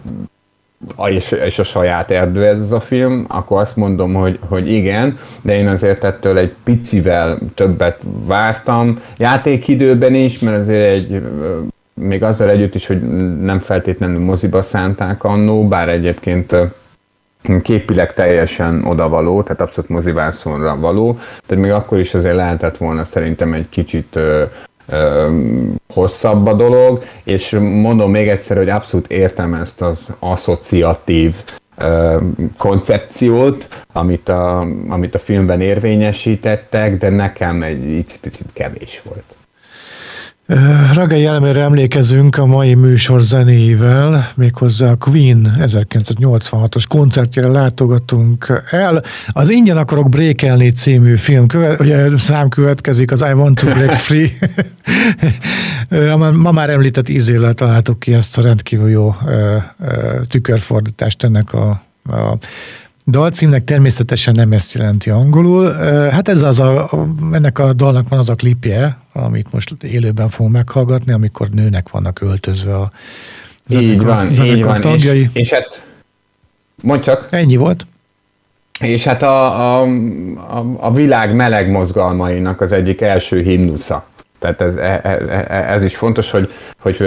és, 1.08 1.30
és 1.30 1.58
a 1.58 1.64
saját 1.64 2.10
erdő 2.10 2.46
ez 2.46 2.72
a 2.72 2.80
film, 2.80 3.24
akkor 3.28 3.60
azt 3.60 3.76
mondom, 3.76 4.14
hogy, 4.14 4.38
hogy 4.48 4.72
igen, 4.72 5.18
de 5.42 5.56
én 5.56 5.68
azért 5.68 6.04
ettől 6.04 6.38
egy 6.38 6.54
picivel 6.64 7.38
többet 7.54 8.00
vártam. 8.26 9.00
Játékidőben 9.16 10.14
is, 10.14 10.38
mert 10.38 10.58
azért 10.58 10.90
egy 10.90 11.22
még 11.94 12.22
azzal 12.22 12.50
együtt 12.50 12.74
is, 12.74 12.86
hogy 12.86 13.00
nem 13.40 13.58
feltétlenül 13.58 14.20
moziba 14.20 14.62
szánták 14.62 15.24
annó, 15.24 15.68
bár 15.68 15.88
egyébként 15.88 16.56
képileg 17.62 18.14
teljesen 18.14 18.84
odavaló, 18.84 19.42
tehát 19.42 19.60
abszolút 19.60 19.90
mozivászonra 19.90 20.78
való, 20.78 21.18
tehát 21.46 21.64
még 21.64 21.72
akkor 21.72 21.98
is 21.98 22.14
azért 22.14 22.34
lehetett 22.34 22.76
volna 22.76 23.04
szerintem 23.04 23.52
egy 23.52 23.68
kicsit 23.68 24.18
hosszabb 25.94 26.46
a 26.46 26.52
dolog, 26.52 27.04
és 27.24 27.50
mondom 27.60 28.10
még 28.10 28.28
egyszer, 28.28 28.56
hogy 28.56 28.68
abszolút 28.68 29.10
értem 29.10 29.54
ezt 29.54 29.82
az 29.82 30.06
asszociatív 30.18 31.34
koncepciót, 32.58 33.84
amit 33.92 34.28
a, 34.28 34.60
amit 34.88 35.14
a 35.14 35.18
filmben 35.18 35.60
érvényesítettek, 35.60 36.98
de 36.98 37.08
nekem 37.08 37.62
egy 37.62 38.04
picit 38.20 38.52
kevés 38.52 39.02
volt. 39.04 39.24
Ragai 40.94 41.24
elemére 41.26 41.60
emlékezünk 41.60 42.38
a 42.38 42.46
mai 42.46 42.74
műsor 42.74 43.20
zenéivel, 43.22 44.30
méghozzá 44.34 44.90
a 44.90 44.96
Queen 44.96 45.56
1986-os 45.58 46.84
koncertjére 46.88 47.48
látogatunk 47.48 48.64
el. 48.70 49.02
Az 49.28 49.50
Ingyen 49.50 49.76
akarok 49.76 50.08
brékelni 50.08 50.70
című 50.70 51.16
film, 51.16 51.46
követ, 51.46 51.80
ugye 51.80 52.18
szám 52.18 52.48
következik, 52.48 53.12
az 53.12 53.20
I 53.20 53.32
want 53.32 53.60
to 53.60 53.66
break 53.66 53.94
free. 53.94 54.30
Ma 56.32 56.50
már 56.52 56.70
említett 56.70 57.08
ízéllel 57.08 57.54
találtuk 57.54 57.98
ki 57.98 58.12
ezt 58.12 58.38
a 58.38 58.42
rendkívül 58.42 58.90
jó 58.90 59.14
tükörfordítást 60.28 61.24
ennek 61.24 61.52
a, 61.52 61.82
a 62.04 62.38
dalcímnek 63.10 63.64
természetesen 63.64 64.34
nem 64.34 64.52
ezt 64.52 64.74
jelenti 64.74 65.10
angolul. 65.10 65.72
Hát 66.10 66.28
ez 66.28 66.42
az 66.42 66.60
a, 66.60 66.90
ennek 67.32 67.58
a 67.58 67.72
dalnak 67.72 68.08
van 68.08 68.18
az 68.18 68.28
a 68.28 68.34
klipje, 68.34 68.98
amit 69.12 69.52
most 69.52 69.82
élőben 69.82 70.28
fogunk 70.28 70.54
meghallgatni, 70.54 71.12
amikor 71.12 71.48
nőnek 71.48 71.88
vannak 71.88 72.20
öltözve 72.20 72.76
a 72.76 72.90
zenekar, 73.66 73.92
így 73.92 74.02
van, 74.02 74.26
zenekar 74.32 74.56
így 74.56 74.64
van. 74.64 74.80
tagjai. 74.80 75.20
És, 75.20 75.28
és 75.32 75.50
hát, 75.50 75.84
mondd 76.82 77.00
csak. 77.00 77.26
Ennyi 77.30 77.56
volt. 77.56 77.86
És 78.80 79.04
hát 79.04 79.22
a, 79.22 79.60
a, 79.60 79.86
a, 80.58 80.76
a 80.78 80.92
világ 80.92 81.34
meleg 81.34 81.70
mozgalmainak 81.70 82.60
az 82.60 82.72
egyik 82.72 83.00
első 83.00 83.42
himnusza. 83.42 84.08
Tehát 84.40 84.60
ez, 84.60 84.74
e, 84.74 85.00
e, 85.02 85.18
e, 85.48 85.72
ez 85.72 85.82
is 85.82 85.96
fontos, 85.96 86.30
hogy, 86.30 86.52
hogy 86.80 87.00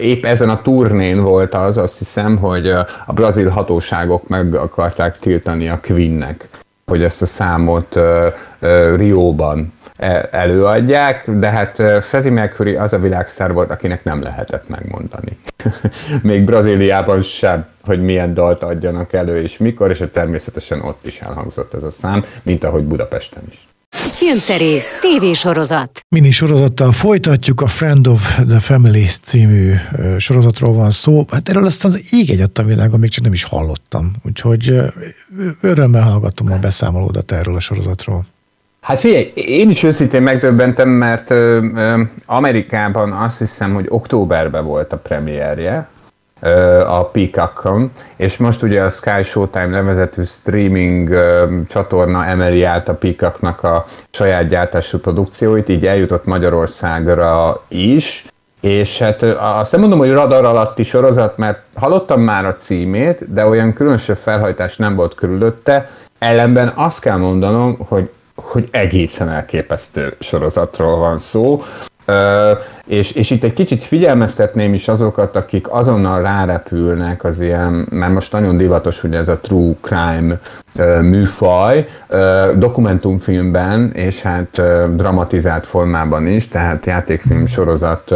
épp 0.00 0.24
ezen 0.24 0.48
a 0.48 0.62
turnén 0.62 1.22
volt 1.22 1.54
az, 1.54 1.76
azt 1.76 1.98
hiszem, 1.98 2.36
hogy 2.36 2.70
a 3.06 3.12
brazil 3.14 3.48
hatóságok 3.48 4.28
meg 4.28 4.54
akarták 4.54 5.18
tiltani 5.18 5.68
a 5.68 5.80
Queennek, 5.82 6.48
hogy 6.86 7.02
ezt 7.02 7.22
a 7.22 7.26
számot 7.26 7.98
Rióban 8.96 9.72
előadják, 10.30 11.30
de 11.30 11.48
hát 11.48 11.82
Freddie 12.04 12.30
Mercury 12.30 12.74
az 12.74 12.92
a 12.92 12.98
világsztár 12.98 13.52
volt, 13.52 13.70
akinek 13.70 14.04
nem 14.04 14.22
lehetett 14.22 14.68
megmondani. 14.68 15.38
Még 16.22 16.44
Brazíliában 16.44 17.22
sem, 17.22 17.66
hogy 17.84 18.02
milyen 18.02 18.34
dalt 18.34 18.62
adjanak 18.62 19.12
elő 19.12 19.40
és 19.40 19.58
mikor, 19.58 19.90
és 19.90 20.02
természetesen 20.12 20.80
ott 20.80 21.06
is 21.06 21.20
elhangzott 21.20 21.74
ez 21.74 21.82
a 21.82 21.90
szám, 21.90 22.24
mint 22.42 22.64
ahogy 22.64 22.82
Budapesten 22.82 23.42
is. 23.50 23.66
Filmszerész, 24.10 24.98
tévésorozat. 24.98 25.90
Mini 26.08 26.30
sorozattal 26.30 26.92
folytatjuk, 26.92 27.60
a 27.60 27.66
Friend 27.66 28.06
of 28.06 28.40
the 28.48 28.60
Family 28.60 29.06
című 29.22 29.72
sorozatról 30.18 30.72
van 30.72 30.90
szó. 30.90 31.24
Hát 31.30 31.48
erről 31.48 31.66
aztán 31.66 31.92
az 31.92 32.08
ég 32.10 32.30
egyet 32.30 32.58
a 32.58 32.62
világon 32.62 33.00
még 33.00 33.10
csak 33.10 33.24
nem 33.24 33.32
is 33.32 33.44
hallottam. 33.44 34.10
Úgyhogy 34.24 34.74
örömmel 35.60 36.02
hallgatom 36.02 36.52
a 36.52 36.58
beszámolódat 36.58 37.32
erről 37.32 37.54
a 37.54 37.60
sorozatról. 37.60 38.24
Hát 38.80 39.00
figyelj, 39.00 39.32
én 39.34 39.70
is 39.70 39.82
őszintén 39.82 40.22
megdöbbentem, 40.22 40.88
mert 40.88 41.30
ö, 41.30 41.66
ö, 41.74 42.02
Amerikában 42.26 43.12
azt 43.12 43.38
hiszem, 43.38 43.74
hogy 43.74 43.86
októberben 43.88 44.64
volt 44.64 44.92
a 44.92 44.96
premierje, 44.96 45.88
a 46.86 47.04
Peacockon, 47.04 47.90
és 48.16 48.36
most 48.36 48.62
ugye 48.62 48.82
a 48.82 48.90
Sky 48.90 49.22
Showtime 49.22 49.66
nevezetű 49.66 50.24
streaming 50.24 51.10
csatorna 51.68 52.24
emeli 52.24 52.62
át 52.62 52.88
a 52.88 52.94
Peacocknak 52.94 53.62
a 53.62 53.86
saját 54.10 54.48
gyártású 54.48 54.98
produkcióit, 54.98 55.68
így 55.68 55.86
eljutott 55.86 56.24
Magyarországra 56.24 57.62
is, 57.68 58.26
és 58.60 58.98
hát 58.98 59.22
azt 59.38 59.72
nem 59.72 59.80
mondom, 59.80 59.98
hogy 59.98 60.10
radar 60.10 60.44
alatti 60.44 60.82
sorozat, 60.82 61.36
mert 61.36 61.58
hallottam 61.74 62.20
már 62.20 62.46
a 62.46 62.54
címét, 62.54 63.32
de 63.32 63.46
olyan 63.46 63.72
különösebb 63.72 64.16
felhajtás 64.16 64.76
nem 64.76 64.94
volt 64.96 65.14
körülötte, 65.14 65.90
ellenben 66.18 66.72
azt 66.76 67.00
kell 67.00 67.16
mondanom, 67.16 67.78
hogy 67.88 68.10
hogy 68.36 68.68
egészen 68.70 69.28
elképesztő 69.28 70.16
sorozatról 70.20 70.96
van 70.96 71.18
szó. 71.18 71.62
És, 72.86 73.10
és 73.12 73.30
itt 73.30 73.44
egy 73.44 73.52
kicsit 73.52 73.84
figyelmeztetném 73.84 74.74
is 74.74 74.88
azokat, 74.88 75.36
akik 75.36 75.72
azonnal 75.72 76.22
rárepülnek 76.22 77.24
az 77.24 77.40
ilyen, 77.40 77.86
mert 77.90 78.12
most 78.12 78.32
nagyon 78.32 78.56
divatos 78.56 79.04
ugye 79.04 79.18
ez 79.18 79.28
a 79.28 79.38
true 79.38 79.74
crime 79.80 80.40
műfaj, 81.00 81.88
dokumentumfilmben, 82.54 83.92
és 83.92 84.22
hát 84.22 84.62
dramatizált 84.96 85.64
formában 85.64 86.26
is, 86.26 86.48
tehát 86.48 86.86
játékfilm 86.86 87.46
sorozat 87.46 88.14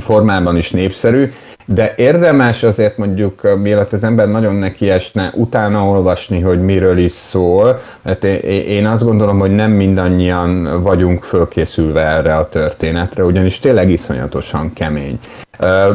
formában 0.00 0.56
is 0.56 0.70
népszerű, 0.70 1.32
de 1.64 1.94
érdemes 1.96 2.62
azért 2.62 2.96
mondjuk, 2.96 3.58
mielőtt 3.62 3.92
az 3.92 4.04
ember 4.04 4.28
nagyon 4.28 4.54
nekiesne, 4.54 5.32
utána 5.34 5.84
olvasni, 5.84 6.40
hogy 6.40 6.62
miről 6.62 6.98
is 6.98 7.12
szól, 7.12 7.80
mert 8.02 8.24
én 8.24 8.86
azt 8.86 9.04
gondolom, 9.04 9.38
hogy 9.38 9.54
nem 9.54 9.70
mindannyian 9.70 10.82
vagyunk 10.82 11.22
fölkészülve 11.22 12.06
erre 12.06 12.36
a 12.36 12.48
történetre, 12.48 13.24
ugyanis 13.24 13.58
tényleg 13.58 13.90
iszonyatosan 13.90 14.72
kemény. 14.72 15.18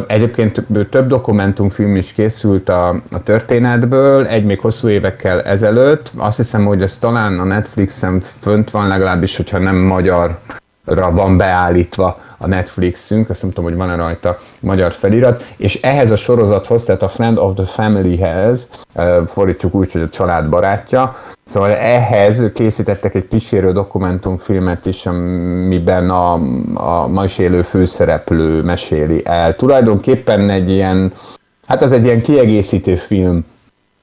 Egyébként 0.08 0.66
több 0.90 1.08
dokumentumfilm 1.08 1.96
is 1.96 2.14
készült 2.14 2.70
a, 2.70 2.90
a 3.12 3.24
történetből, 3.24 4.26
egy 4.26 4.46
még 4.46 4.60
hosszú 4.60 4.88
évekkel 4.88 5.42
ezelőtt. 5.42 6.12
Azt 6.18 6.38
hiszem, 6.38 6.66
hogy 6.66 6.82
ez 6.82 6.98
talán 6.98 7.40
a 7.40 7.44
Netflixen 7.44 8.24
fönt 8.42 8.72
van, 8.72 8.88
legalábbis, 8.88 9.38
hogyha 9.38 9.58
nem 9.58 9.76
magyar 9.76 10.38
van 10.96 11.38
beállítva 11.38 12.20
a 12.38 12.48
Netflixünk, 12.48 13.30
azt 13.30 13.42
nem 13.42 13.52
tudom, 13.52 13.70
hogy 13.70 13.80
van-e 13.80 13.96
rajta 13.96 14.40
magyar 14.60 14.92
felirat, 14.92 15.44
és 15.58 15.82
ehhez 15.82 16.12
a 16.12 16.16
sorozathoz, 16.16 16.84
tehát 16.84 17.02
a 17.02 17.08
Friend 17.08 17.38
of 17.38 17.54
the 17.56 17.66
Familyhez, 17.66 18.70
fordítsuk 19.28 19.74
úgy, 19.74 19.92
hogy 19.92 20.02
a 20.02 20.10
család 20.10 20.50
barátja, 20.50 21.16
szóval 21.46 21.72
ehhez 21.72 22.44
készítettek 22.54 23.16
egy 23.16 23.28
kísérő 23.28 23.72
dokumentumfilmet 23.72 24.86
is, 24.86 25.06
amiben 25.06 26.10
a, 26.10 26.34
a 26.74 27.08
ma 27.08 27.24
is 27.24 27.38
élő 27.38 27.62
főszereplő 27.62 28.64
meséli 28.64 29.22
el. 29.26 29.56
Tulajdonképpen 29.56 30.50
egy 30.50 30.72
ilyen, 30.72 31.14
hát 31.68 31.82
az 31.82 31.92
egy 31.92 32.04
ilyen 32.04 32.22
kiegészítő 32.22 32.96
film 32.96 33.46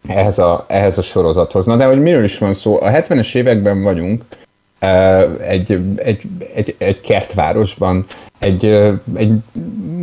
ehhez 0.08 0.38
a, 0.38 0.64
ehhez 0.68 0.98
a 0.98 1.02
sorozathoz. 1.02 1.66
Na 1.66 1.76
de 1.76 1.84
hogy 1.84 2.00
miről 2.00 2.24
is 2.24 2.38
van 2.38 2.52
szó? 2.52 2.82
A 2.82 2.90
70-es 2.90 3.34
években 3.34 3.82
vagyunk, 3.82 4.22
egy, 5.40 5.80
egy, 5.96 6.22
egy, 6.54 6.74
egy 6.78 7.00
kertvárosban, 7.00 8.04
egy, 8.38 8.64
egy 9.14 9.32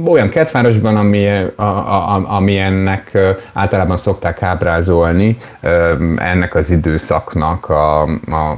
olyan 0.06 0.30
kertvárosban, 0.30 0.98
ami, 0.98 1.28
a, 1.56 1.64
a, 1.64 2.24
ami 2.28 2.58
ennek 2.58 3.18
általában 3.54 3.98
szokták 3.98 4.42
ábrázolni, 4.42 5.38
ennek 6.16 6.56
az 6.56 6.72
időszaknak 6.72 7.70
a, 7.70 8.02
a, 8.02 8.10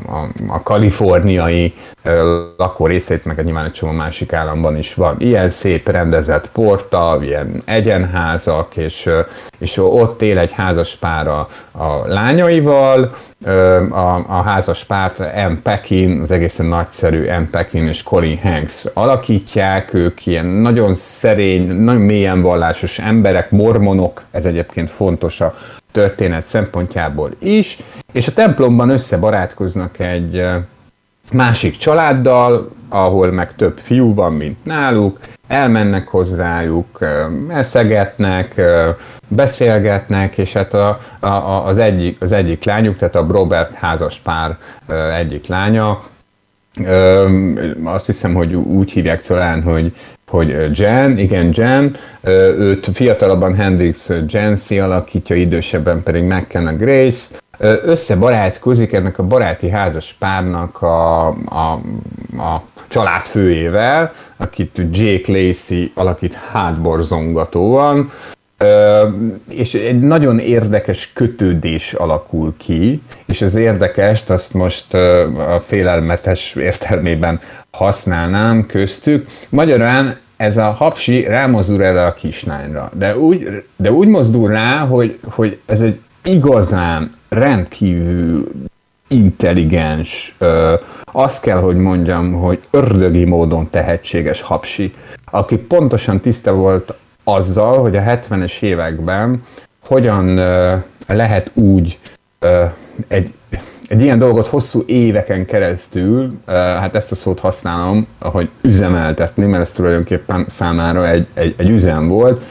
a, 0.07 0.27
a 0.47 0.63
kaliforniai 0.63 1.73
lakó 2.57 2.85
részét, 2.85 3.25
meg 3.25 3.43
nyilván 3.43 3.65
egy 3.65 3.71
csomó 3.71 3.91
másik 3.91 4.33
államban 4.33 4.77
is 4.77 4.93
van. 4.93 5.15
Ilyen 5.19 5.49
szép 5.49 5.89
rendezett 5.89 6.49
porta, 6.49 7.17
ilyen 7.21 7.61
egyenházak, 7.65 8.75
és, 8.75 9.09
és 9.57 9.77
ott 9.77 10.21
él 10.21 10.37
egy 10.37 10.51
házas 10.51 10.95
pár 10.95 11.27
a, 11.27 11.47
a 11.71 12.07
lányaival, 12.07 13.15
a, 13.89 14.23
a 14.27 14.41
házas 14.41 14.83
párt 14.83 15.19
M. 15.49 15.61
Pekin, 15.63 16.21
az 16.21 16.31
egészen 16.31 16.65
nagyszerű 16.65 17.31
M. 17.39 17.49
Pekin 17.49 17.87
és 17.87 18.03
Colin 18.03 18.39
Hanks 18.41 18.85
alakítják, 18.93 19.93
ők 19.93 20.25
ilyen 20.25 20.45
nagyon 20.45 20.95
szerény, 20.95 21.71
nagyon 21.71 22.01
mélyen 22.01 22.41
vallásos 22.41 22.99
emberek, 22.99 23.51
mormonok, 23.51 24.23
ez 24.31 24.45
egyébként 24.45 24.89
fontos 24.89 25.41
a 25.41 25.57
történet 25.91 26.45
szempontjából 26.45 27.31
is, 27.39 27.77
és 28.11 28.27
a 28.27 28.33
templomban 28.33 28.89
összebarátkoznak 28.89 29.99
egy 29.99 30.43
másik 31.31 31.77
családdal, 31.77 32.71
ahol 32.89 33.31
meg 33.31 33.55
több 33.55 33.79
fiú 33.83 34.13
van, 34.13 34.33
mint 34.33 34.65
náluk, 34.65 35.19
elmennek 35.47 36.07
hozzájuk, 36.07 36.99
eszegetnek, 37.49 38.61
beszélgetnek, 39.27 40.37
és 40.37 40.53
hát 40.53 40.73
a, 40.73 40.99
a, 41.19 41.27
az, 41.67 41.77
egyik, 41.77 42.21
az 42.21 42.31
egyik 42.31 42.63
lányuk, 42.63 42.97
tehát 42.97 43.15
a 43.15 43.25
Robert 43.29 43.73
házas 43.73 44.19
pár 44.19 44.57
egyik 45.13 45.47
lánya, 45.47 46.03
azt 47.83 48.05
hiszem, 48.05 48.33
hogy 48.33 48.55
úgy 48.55 48.91
hívják 48.91 49.21
talán, 49.21 49.61
hogy, 49.61 49.95
hogy 50.27 50.79
Jen, 50.79 51.17
igen, 51.17 51.49
Jen, 51.53 51.95
őt 52.57 52.89
fiatalabban 52.93 53.55
Hendrix 53.55 54.09
Jensi 54.27 54.79
alakítja, 54.79 55.35
idősebben 55.35 56.03
pedig 56.03 56.23
McKenna 56.23 56.75
Grace, 56.75 57.35
összebarátkozik 57.59 58.93
ennek 58.93 59.19
a 59.19 59.23
baráti 59.23 59.69
házas 59.69 60.15
párnak 60.19 60.81
a, 60.81 61.27
a, 61.27 61.71
a 62.37 62.63
családfőjével, 62.87 64.13
akit 64.37 64.81
Jake 64.91 65.31
Lacey 65.31 65.91
alakít 65.95 66.33
hátborzongatóan, 66.33 68.11
és 69.49 69.73
egy 69.73 69.99
nagyon 69.99 70.39
érdekes 70.39 71.11
kötődés 71.13 71.93
alakul 71.93 72.53
ki, 72.57 73.01
és 73.25 73.41
az 73.41 73.55
érdekest 73.55 74.29
azt 74.29 74.53
most 74.53 74.93
a 74.93 75.59
félelmetes 75.65 76.55
értelmében 76.55 77.39
használnám 77.71 78.65
köztük. 78.65 79.27
Magyarán 79.49 80.17
ez 80.37 80.57
a 80.57 80.71
hapsi 80.71 81.23
rámozdul 81.23 81.83
erre 81.83 82.05
a 82.05 82.13
kislányra, 82.13 82.91
de 82.93 83.17
úgy, 83.17 83.63
de 83.75 83.91
úgy 83.91 84.07
mozdul 84.07 84.49
rá, 84.49 84.77
hogy, 84.77 85.19
hogy 85.23 85.59
ez 85.65 85.81
egy 85.81 85.99
igazán 86.23 87.15
rendkívül 87.33 88.51
intelligens, 89.07 90.35
ö, 90.37 90.73
azt 91.11 91.41
kell, 91.41 91.59
hogy 91.59 91.75
mondjam, 91.75 92.33
hogy 92.33 92.59
ördögi 92.71 93.25
módon 93.25 93.69
tehetséges 93.69 94.41
hapsi, 94.41 94.93
aki 95.31 95.57
pontosan 95.57 96.19
tiszta 96.19 96.53
volt 96.53 96.93
azzal, 97.23 97.81
hogy 97.81 97.95
a 97.95 98.01
70-es 98.01 98.61
években 98.61 99.43
hogyan 99.87 100.37
ö, 100.37 100.75
lehet 101.07 101.51
úgy 101.53 101.99
ö, 102.39 102.63
egy, 103.07 103.33
egy 103.87 104.01
ilyen 104.01 104.19
dolgot 104.19 104.47
hosszú 104.47 104.83
éveken 104.85 105.45
keresztül, 105.45 106.33
hát 106.45 106.95
ezt 106.95 107.11
a 107.11 107.15
szót 107.15 107.39
használom, 107.39 108.07
hogy 108.19 108.49
üzemeltetni, 108.61 109.45
mert 109.45 109.61
ez 109.61 109.71
tulajdonképpen 109.71 110.45
számára 110.49 111.09
egy, 111.09 111.27
egy, 111.33 111.53
egy 111.57 111.69
üzem 111.69 112.07
volt, 112.07 112.43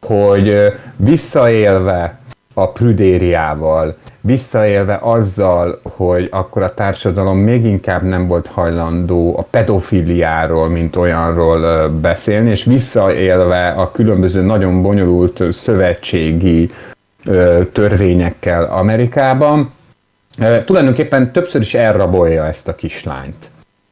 hogy 0.00 0.72
visszaélve 0.96 2.17
a 2.62 2.68
prüdériával, 2.68 3.96
visszaélve 4.20 4.98
azzal, 5.02 5.80
hogy 5.82 6.28
akkor 6.30 6.62
a 6.62 6.74
társadalom 6.74 7.38
még 7.38 7.64
inkább 7.64 8.02
nem 8.02 8.26
volt 8.26 8.46
hajlandó 8.46 9.36
a 9.38 9.42
pedofiliáról, 9.42 10.68
mint 10.68 10.96
olyanról 10.96 11.88
beszélni, 11.88 12.50
és 12.50 12.64
visszaélve 12.64 13.68
a 13.68 13.90
különböző 13.90 14.42
nagyon 14.42 14.82
bonyolult 14.82 15.42
szövetségi 15.52 16.70
törvényekkel 17.72 18.64
Amerikában, 18.64 19.72
tulajdonképpen 20.64 21.32
többször 21.32 21.60
is 21.60 21.74
elrabolja 21.74 22.46
ezt 22.46 22.68
a 22.68 22.74
kislányt. 22.74 23.50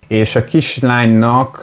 És 0.08 0.36
a 0.36 0.44
kislánynak 0.44 1.62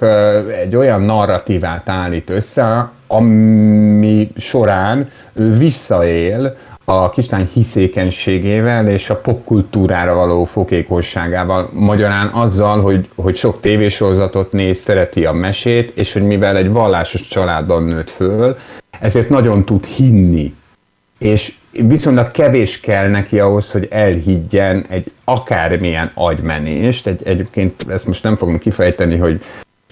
egy 0.61 0.75
olyan 0.75 1.01
narratívát 1.01 1.89
állít 1.89 2.29
össze, 2.29 2.89
ami 3.07 4.31
során 4.37 5.09
ő 5.33 5.53
visszaél 5.53 6.57
a 6.85 7.09
kislány 7.09 7.49
hiszékenységével 7.53 8.87
és 8.87 9.09
a 9.09 9.15
popkultúrára 9.15 10.13
való 10.13 10.45
fokékosságával, 10.45 11.69
magyarán 11.73 12.27
azzal, 12.27 12.81
hogy, 12.81 13.09
hogy 13.15 13.35
sok 13.35 13.59
tévésorozatot 13.59 14.51
néz, 14.51 14.79
szereti 14.79 15.25
a 15.25 15.31
mesét, 15.31 15.97
és 15.97 16.13
hogy 16.13 16.23
mivel 16.23 16.57
egy 16.57 16.69
vallásos 16.69 17.27
családban 17.27 17.83
nőtt 17.83 18.11
föl, 18.11 18.57
ezért 18.99 19.29
nagyon 19.29 19.65
tud 19.65 19.85
hinni. 19.85 20.53
És 21.17 21.53
viszonylag 21.71 22.31
kevés 22.31 22.79
kell 22.79 23.09
neki 23.09 23.39
ahhoz, 23.39 23.71
hogy 23.71 23.87
elhiggyen 23.91 24.85
egy 24.89 25.11
akármilyen 25.23 26.11
agymenést. 26.13 27.07
Egy, 27.07 27.21
egyébként 27.25 27.85
ezt 27.89 28.07
most 28.07 28.23
nem 28.23 28.35
fogom 28.35 28.57
kifejteni, 28.57 29.17
hogy 29.17 29.41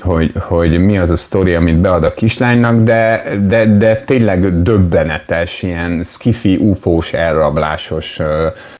hogy, 0.01 0.31
hogy 0.39 0.85
mi 0.85 0.97
az 0.97 1.09
a 1.09 1.15
sztori, 1.15 1.53
amit 1.53 1.77
bead 1.77 2.03
a 2.03 2.13
kislánynak, 2.13 2.83
de, 2.83 3.23
de, 3.47 3.65
de 3.65 3.95
tényleg 3.95 4.61
döbbenetes, 4.61 5.61
ilyen 5.61 6.03
skifi, 6.03 6.55
ufós, 6.55 7.13
elrablásos 7.13 8.19
uh, 8.19 8.27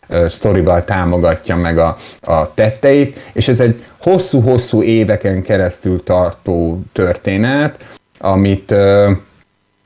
uh, 0.10 0.28
sztorival 0.28 0.86
támogatja 0.86 1.56
meg 1.56 1.78
a, 1.78 1.98
a 2.22 2.54
tetteit, 2.54 3.20
és 3.34 3.48
ez 3.48 3.60
egy 3.60 3.84
hosszú-hosszú 4.02 4.82
éveken 4.82 5.42
keresztül 5.42 6.04
tartó 6.04 6.82
történet, 6.94 7.86
amit 8.20 8.72
uh, 8.72 9.12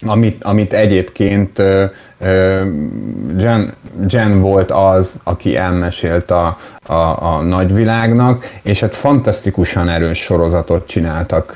amit, 0.05 0.43
amit 0.43 0.73
egyébként 0.73 1.61
Jen, 3.37 3.73
Jen 4.07 4.39
volt 4.39 4.71
az, 4.71 5.15
aki 5.23 5.55
elmesélt 5.55 6.31
a, 6.31 6.57
a, 6.85 6.93
a 7.33 7.41
nagyvilágnak, 7.41 8.45
és 8.61 8.79
hát 8.79 8.95
fantasztikusan 8.95 9.89
erős 9.89 10.17
sorozatot 10.17 10.87
csináltak 10.87 11.53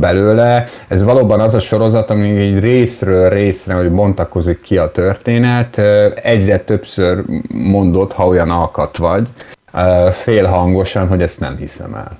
belőle. 0.00 0.68
Ez 0.88 1.02
valóban 1.02 1.40
az 1.40 1.54
a 1.54 1.60
sorozat, 1.60 2.10
ami 2.10 2.28
egy 2.28 2.60
részről 2.60 3.28
részre, 3.28 3.74
hogy 3.74 3.90
bontakozik 3.90 4.60
ki 4.60 4.78
a 4.78 4.90
történet, 4.90 5.78
egyre 6.22 6.58
többször 6.58 7.22
mondott, 7.48 8.12
ha 8.12 8.26
olyan 8.26 8.50
alkat 8.50 8.96
vagy, 8.96 9.28
félhangosan, 10.12 11.08
hogy 11.08 11.22
ezt 11.22 11.40
nem 11.40 11.56
hiszem 11.56 11.94
el 11.94 12.18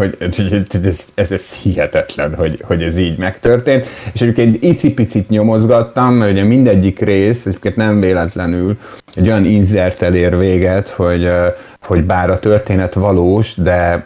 hogy 0.00 0.16
ez, 0.84 1.06
ez, 1.14 1.32
ez 1.32 1.54
hihetetlen, 1.54 2.34
hogy, 2.34 2.62
hogy 2.66 2.82
ez 2.82 2.98
így 2.98 3.18
megtörtént. 3.18 3.86
És 4.12 4.20
egyébként 4.20 4.62
icipicit 4.62 5.28
nyomozgattam, 5.28 6.14
mert 6.14 6.32
ugye 6.32 6.42
mindegyik 6.42 6.98
rész, 6.98 7.46
egyébként 7.46 7.76
nem 7.76 8.00
véletlenül 8.00 8.78
egy 9.14 9.28
olyan 9.28 9.44
inzert 9.44 10.02
elér 10.02 10.38
véget, 10.38 10.88
hogy, 10.88 11.30
hogy 11.86 12.04
bár 12.04 12.30
a 12.30 12.38
történet 12.38 12.94
valós, 12.94 13.54
de 13.54 14.04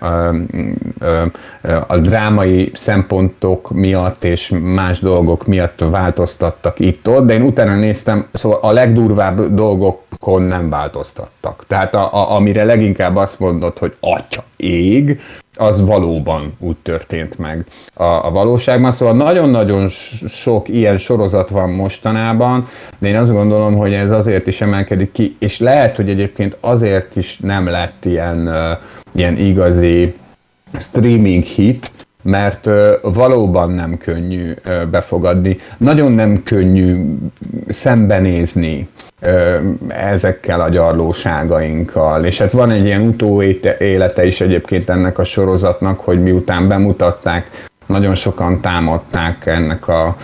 a 1.87 1.97
drámai 1.99 2.71
szempontok 2.75 3.71
miatt 3.71 4.25
és 4.25 4.53
más 4.63 5.01
dolgok 5.01 5.47
miatt 5.47 5.85
változtattak 5.91 6.81
itt-ott, 6.81 7.27
de 7.27 7.35
én 7.35 7.43
utána 7.43 7.75
néztem, 7.75 8.27
szóval 8.33 8.59
a 8.63 8.73
legdurvább 8.73 9.55
dolgokon 9.55 10.43
nem 10.43 10.71
változtattak. 10.71 11.65
Tehát 11.67 11.95
a, 11.95 12.15
a, 12.15 12.35
amire 12.35 12.65
leginkább 12.65 13.17
azt 13.17 13.39
mondod, 13.39 13.79
hogy 13.79 13.95
atya 14.01 14.45
ég, 14.57 15.21
az 15.57 15.87
valóban 15.87 16.57
úgy 16.59 16.77
történt 16.83 17.39
meg 17.39 17.65
a, 17.95 18.05
a 18.05 18.31
valóságban. 18.31 18.91
Szóval 18.91 19.15
nagyon-nagyon 19.15 19.89
sok 20.29 20.69
ilyen 20.69 20.99
sorozat 20.99 21.49
van 21.49 21.71
mostanában, 21.71 22.69
de 22.99 23.09
én 23.09 23.17
azt 23.17 23.33
gondolom, 23.33 23.77
hogy 23.77 23.93
ez 23.93 24.11
azért 24.11 24.47
is 24.47 24.61
emelkedik 24.61 24.94
ki, 25.13 25.37
és 25.39 25.59
lehet, 25.59 25.97
hogy 25.97 26.09
egyébként 26.09 26.57
azért 26.61 27.17
is 27.17 27.39
nem 27.39 27.67
lett 27.67 28.05
ilyen, 28.05 28.51
ilyen 29.13 29.37
igazi 29.37 30.15
streaming 30.79 31.43
hit, 31.43 31.93
mert 32.23 32.69
valóban 33.03 33.71
nem 33.71 33.99
könnyű 33.99 34.55
befogadni, 34.91 35.59
nagyon 35.77 36.13
nem 36.13 36.43
könnyű 36.43 37.17
szembenézni 37.69 38.89
ezekkel 39.89 40.61
a 40.61 40.69
gyarlóságainkkal. 40.69 42.25
És 42.25 42.39
hát 42.39 42.53
van 42.53 42.71
egy 42.71 42.85
ilyen 42.85 43.01
utóélete 43.01 44.27
is 44.27 44.41
egyébként 44.41 44.91
ennek 44.91 45.19
a 45.19 45.25
sorozatnak, 45.25 46.01
hogy 46.01 46.23
miután 46.23 46.69
bemutatták, 46.69 47.67
nagyon 47.87 48.15
sokan 48.15 48.61
támadták 48.61 49.47
ennek 49.47 49.89
a 49.89 50.17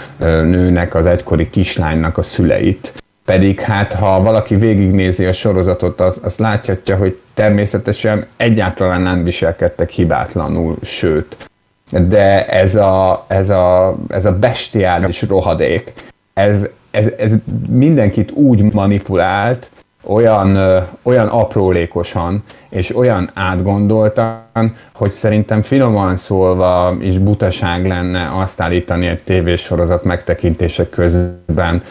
nőnek, 0.43 0.95
az 0.95 1.07
egykori 1.07 1.51
kislánynak 1.51 2.19
a 2.19 2.23
szüleit. 2.23 2.93
Pedig 3.31 3.61
hát, 3.61 3.93
ha 3.93 4.23
valaki 4.23 4.55
végignézi 4.55 5.25
a 5.25 5.33
sorozatot, 5.33 6.01
az, 6.01 6.21
az 6.23 6.37
láthatja, 6.37 6.97
hogy 6.97 7.19
természetesen 7.35 8.27
egyáltalán 8.37 9.01
nem 9.01 9.25
viselkedtek 9.25 9.91
hibátlanul, 9.91 10.77
sőt. 10.83 11.37
De 11.91 12.47
ez 12.47 12.75
a, 12.75 13.25
ez 13.29 13.51
a, 13.51 13.97
ez 14.09 14.25
a 14.25 14.39
bestiális 14.39 15.23
rohadék, 15.23 15.93
ez, 16.35 16.67
ez, 16.91 17.07
ez 17.19 17.33
mindenkit 17.69 18.31
úgy 18.31 18.73
manipulált, 18.73 19.71
olyan, 20.05 20.59
olyan 21.03 21.27
aprólékosan 21.27 22.45
és 22.69 22.97
olyan 22.97 23.31
átgondoltan, 23.35 24.77
hogy 24.95 25.11
szerintem 25.11 25.63
finoman 25.63 26.17
szólva 26.17 26.97
is 27.01 27.19
butaság 27.19 27.87
lenne 27.87 28.31
azt 28.35 28.61
állítani 28.61 29.07
egy 29.07 29.23
tévésorozat 29.23 30.05
megtekintések 30.05 30.89
közben, 30.91 31.83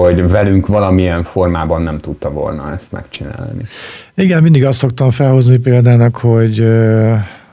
hogy 0.00 0.30
velünk 0.30 0.66
valamilyen 0.66 1.22
formában 1.22 1.82
nem 1.82 1.98
tudta 1.98 2.30
volna 2.30 2.72
ezt 2.72 2.92
megcsinálni. 2.92 3.62
Igen, 4.14 4.42
mindig 4.42 4.64
azt 4.64 4.78
szoktam 4.78 5.10
felhozni 5.10 5.58
példának, 5.58 6.16
hogy 6.16 6.66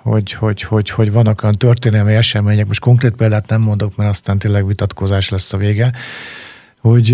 hogy, 0.01 0.32
hogy, 0.32 0.62
hogy, 0.62 0.89
hogy 0.89 1.12
vannak 1.12 1.43
olyan 1.43 1.56
történelmi 1.56 2.13
események, 2.13 2.67
most 2.67 2.80
konkrét 2.80 3.12
példát 3.12 3.49
nem 3.49 3.62
mondok, 3.62 3.95
mert 3.95 4.10
aztán 4.10 4.38
tényleg 4.38 4.67
vitatkozás 4.67 5.30
lesz 5.30 5.54
a 5.54 5.58
vége, 5.58 5.91
hogy 6.80 7.12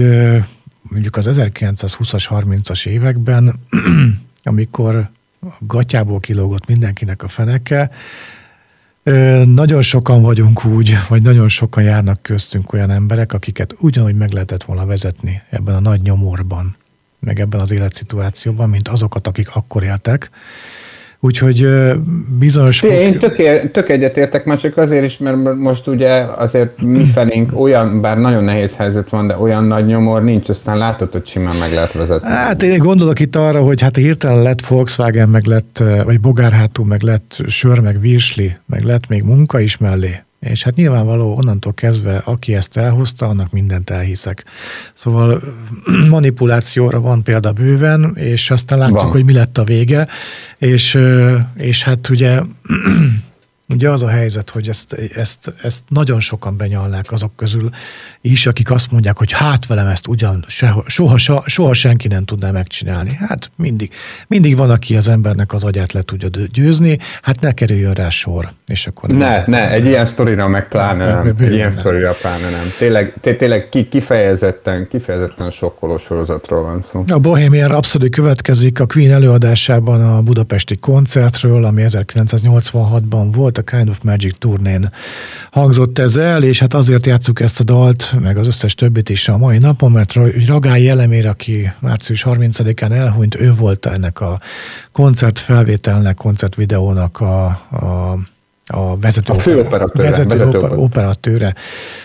mondjuk 0.82 1.16
az 1.16 1.30
1920-as, 1.32 2.26
30-as 2.30 2.88
években, 2.88 3.56
amikor 4.44 5.10
gatyából 5.60 6.20
kilógott 6.20 6.68
mindenkinek 6.68 7.24
a 7.24 7.28
feneke, 7.28 7.90
nagyon 9.46 9.82
sokan 9.82 10.22
vagyunk 10.22 10.66
úgy, 10.66 10.98
vagy 11.08 11.22
nagyon 11.22 11.48
sokan 11.48 11.84
járnak 11.84 12.22
köztünk 12.22 12.74
olyan 12.74 12.92
emberek, 12.92 13.34
akiket 13.34 13.76
ugyanúgy 13.80 14.16
meg 14.16 14.32
lehetett 14.32 14.64
volna 14.64 14.86
vezetni 14.86 15.42
ebben 15.50 15.76
a 15.76 15.80
nagy 15.80 16.02
nyomorban, 16.02 16.76
meg 17.20 17.40
ebben 17.40 17.60
az 17.60 17.72
életszituációban, 17.72 18.70
mint 18.70 18.88
azokat, 18.88 19.28
akik 19.28 19.56
akkor 19.56 19.84
éltek, 19.84 20.30
Úgyhogy 21.20 21.68
bizonyos... 22.40 22.80
Fog... 22.80 22.92
Én 22.92 23.18
tök, 23.18 23.38
ér, 23.38 23.72
tök 23.72 23.90
egyetértek, 23.90 24.46
már 24.46 24.58
csak 24.58 24.78
azért 24.78 25.04
is, 25.04 25.18
mert 25.18 25.56
most 25.56 25.88
ugye 25.88 26.10
azért 26.38 26.82
mi 26.82 27.06
felénk 27.06 27.60
olyan, 27.60 28.02
bár 28.02 28.18
nagyon 28.18 28.44
nehéz 28.44 28.76
helyzet 28.76 29.10
van, 29.10 29.28
de 29.28 29.38
olyan 29.38 29.64
nagy 29.64 29.86
nyomor 29.86 30.24
nincs, 30.24 30.50
aztán 30.50 30.78
látod, 30.78 31.12
hogy 31.12 31.28
simán 31.28 31.56
meg 31.56 31.74
lehet 31.74 31.94
vezetni. 31.94 32.30
Hát 32.30 32.64
én 32.64 32.78
gondolok 32.78 33.20
itt 33.20 33.36
arra, 33.36 33.62
hogy 33.62 33.82
hát 33.82 33.96
hirtelen 33.96 34.42
lett 34.42 34.66
Volkswagen, 34.66 35.30
meg 35.30 35.46
lett, 35.46 35.84
vagy 36.06 36.20
bogárhátú, 36.20 36.84
meg 36.84 37.02
lett 37.02 37.42
sör, 37.48 37.80
meg 37.80 38.00
virsli, 38.00 38.56
meg 38.66 38.82
lett 38.82 39.08
még 39.08 39.24
munka 39.24 39.60
is 39.60 39.78
mellé, 39.78 40.22
És 40.40 40.64
hát 40.64 40.76
nyilvánvaló 40.76 41.36
onnantól 41.36 41.74
kezdve, 41.74 42.22
aki 42.26 42.56
ezt 42.56 42.78
elhozta, 42.78 43.26
annak 43.28 43.52
mindent 43.52 43.90
elhiszek. 43.90 44.46
Szóval 44.94 45.42
manipulációra 46.10 47.02
van 47.02 47.24
példa 47.24 47.52
bőven, 47.52 48.16
és 48.16 48.52
aztán 48.52 48.80
látjuk, 48.80 49.02
van. 49.02 49.12
hogy 49.12 49.26
mi 49.26 49.34
lett 49.34 49.58
a 49.58 49.64
vége, 49.64 50.08
és, 50.58 51.00
és 51.56 51.84
hát 51.84 52.10
ugye 52.10 52.42
Ugye 53.70 53.90
az 53.90 54.02
a 54.04 54.08
helyzet, 54.08 54.50
hogy 54.50 54.68
ezt, 54.68 54.94
ezt, 55.16 55.54
ezt 55.64 55.84
nagyon 55.88 56.20
sokan 56.20 56.58
benyalnák 56.58 57.12
azok 57.12 57.36
közül 57.36 57.70
is, 58.22 58.46
akik 58.46 58.72
azt 58.72 58.92
mondják, 58.92 59.18
hogy 59.18 59.32
hát 59.32 59.66
velem 59.66 59.88
ezt 59.88 60.08
ugyan 60.08 60.46
soha, 60.48 60.84
soha, 60.88 61.44
soha 61.46 61.74
senki 61.74 62.08
nem 62.08 62.24
tudná 62.24 62.52
megcsinálni. 62.52 63.18
Hát 63.28 63.52
mindig, 63.56 63.92
mindig 64.28 64.58
van, 64.58 64.70
aki 64.70 64.96
az 64.96 65.08
embernek 65.08 65.54
az 65.54 65.64
agyát 65.64 65.92
le 65.92 66.02
tudja 66.02 66.30
győzni, 66.54 67.00
hát 67.22 67.40
ne 67.40 67.52
kerüljön 67.52 67.94
rá 67.94 68.10
sor. 68.10 68.50
És 68.68 68.88
akkor 68.88 69.10
ne, 69.10 69.18
nem, 69.18 69.44
ne, 69.48 69.70
egy 69.70 69.86
ilyen 69.86 70.06
sztorira 70.06 70.48
meg 70.48 70.68
pláne 70.68 71.14
nem. 71.14 71.36
Egy 71.40 71.54
ilyen 71.54 71.72
sztorira 71.72 72.12
pláne 72.22 72.50
nem. 72.50 72.66
Tényleg, 72.78 73.14
tényleg 73.38 73.70
kifejezetten, 73.90 74.88
kifejezetten 74.88 75.52
sokkoló 75.52 75.98
sorozatról 75.98 76.64
van 76.64 76.84
szó. 76.84 77.04
A 77.08 77.20
Bohemian 77.20 77.68
Rhapsody 77.68 78.10
következik 78.10 78.80
a 78.80 78.86
Queen 78.86 79.12
előadásában 79.12 80.02
a 80.02 80.22
budapesti 80.22 80.78
koncertről, 80.78 81.66
ami 81.66 81.84
1986-ban 81.88 83.28
volt, 83.32 83.57
a 83.58 83.62
Kind 83.62 83.90
of 83.90 84.00
Magic 84.02 84.36
turnén 84.40 84.92
hangzott 85.52 86.00
ez 86.00 86.16
el, 86.16 86.44
és 86.44 86.60
hát 86.60 86.74
azért 86.74 87.06
játsszuk 87.06 87.40
ezt 87.40 87.60
a 87.60 87.64
dalt, 87.64 88.16
meg 88.20 88.38
az 88.38 88.48
összes 88.48 88.76
többit 88.76 89.10
is 89.10 89.30
a 89.30 89.38
mai 89.38 89.58
napon, 89.58 89.92
mert 89.92 90.14
Ragály 90.48 90.90
Elemér, 90.90 91.28
aki 91.28 91.72
március 91.80 92.24
30-án 92.28 92.92
elhunyt, 92.92 93.36
ő 93.36 93.54
volt 93.54 93.86
ennek 93.86 94.22
a 94.22 94.40
koncertfelvételnek, 94.92 96.16
koncertvideónak 96.16 97.20
a, 97.20 97.46
a 97.72 98.18
a 98.68 98.98
vezető, 99.00 99.34
a 99.34 99.40
fő 99.40 99.60
operatőre, 99.60 100.10
vezető, 100.10 100.28
vezető 100.28 100.58
oper, 100.58 100.78
operatőre. 100.78 101.54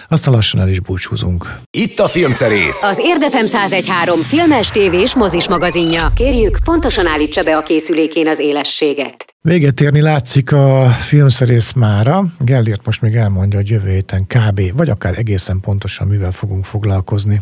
Aztán 0.08 0.34
lassan 0.34 0.60
el 0.60 0.68
is 0.68 0.80
búcsúzunk. 0.80 1.58
Itt 1.70 1.98
a 1.98 2.06
Filmszerész. 2.06 2.82
Az 2.82 2.98
Érdefem 2.98 3.44
1013 3.44 4.20
filmes, 4.20 4.68
tévés, 4.68 5.14
mozis 5.14 5.48
magazinja. 5.48 6.12
Kérjük, 6.14 6.58
pontosan 6.64 7.06
állítsa 7.06 7.42
be 7.42 7.56
a 7.56 7.62
készülékén 7.62 8.28
az 8.28 8.38
élességet. 8.38 9.24
Véget 9.40 9.80
érni 9.80 10.00
látszik 10.00 10.52
a 10.52 10.88
filmszerész 10.88 11.72
mára. 11.72 12.24
Gellért 12.38 12.86
most 12.86 13.00
még 13.00 13.14
elmondja, 13.14 13.58
hogy 13.58 13.68
jövő 13.68 13.90
héten 13.90 14.26
kb. 14.26 14.76
vagy 14.76 14.88
akár 14.90 15.18
egészen 15.18 15.60
pontosan 15.60 16.06
mivel 16.06 16.32
fogunk 16.32 16.64
foglalkozni. 16.64 17.40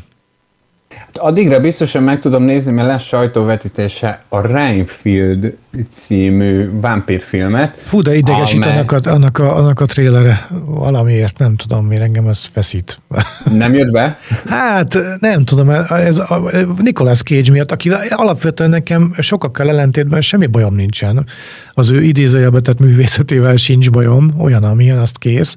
Hát 0.99 1.19
addigra 1.19 1.61
biztosan 1.61 2.03
meg 2.03 2.21
tudom 2.21 2.43
nézni, 2.43 2.73
mert 2.73 2.89
lesz 2.89 3.03
sajtóvetítése 3.03 4.23
a 4.29 4.41
Reinfield 4.41 5.57
című 5.93 6.71
vámpírfilmet. 6.81 7.77
Fú, 7.77 8.03
de 8.03 8.17
idegesít 8.17 8.65
amely... 8.65 8.77
annak, 8.77 8.93
a, 8.93 9.11
annak, 9.11 9.39
a, 9.39 9.57
annak 9.57 9.81
a 9.81 9.87
trélere 9.87 10.47
valamiért, 10.65 11.39
nem 11.39 11.57
tudom 11.57 11.87
miért 11.87 12.03
engem 12.03 12.27
ez 12.27 12.45
feszít. 12.45 13.01
Nem 13.51 13.75
jött 13.75 13.91
be? 13.91 14.19
Hát 14.47 14.99
nem 15.21 15.45
tudom, 15.45 15.71
ez 15.91 16.19
a 16.19 16.51
Nicolas 16.79 17.23
Cage 17.23 17.51
miatt, 17.51 17.73
aki 17.73 17.91
alapvetően 18.11 18.71
nekem 18.71 19.15
sokakkal 19.19 19.69
ellentétben 19.69 20.21
semmi 20.21 20.47
bajom 20.47 20.75
nincsen. 20.75 21.27
Az 21.75 21.91
ő 21.91 22.03
idézőjelbe 22.03 22.61
tett 22.61 22.79
művészetével 22.79 23.57
sincs 23.57 23.91
bajom, 23.91 24.31
olyan, 24.39 24.65
amilyen, 24.65 24.99
azt 24.99 25.19
kész, 25.19 25.55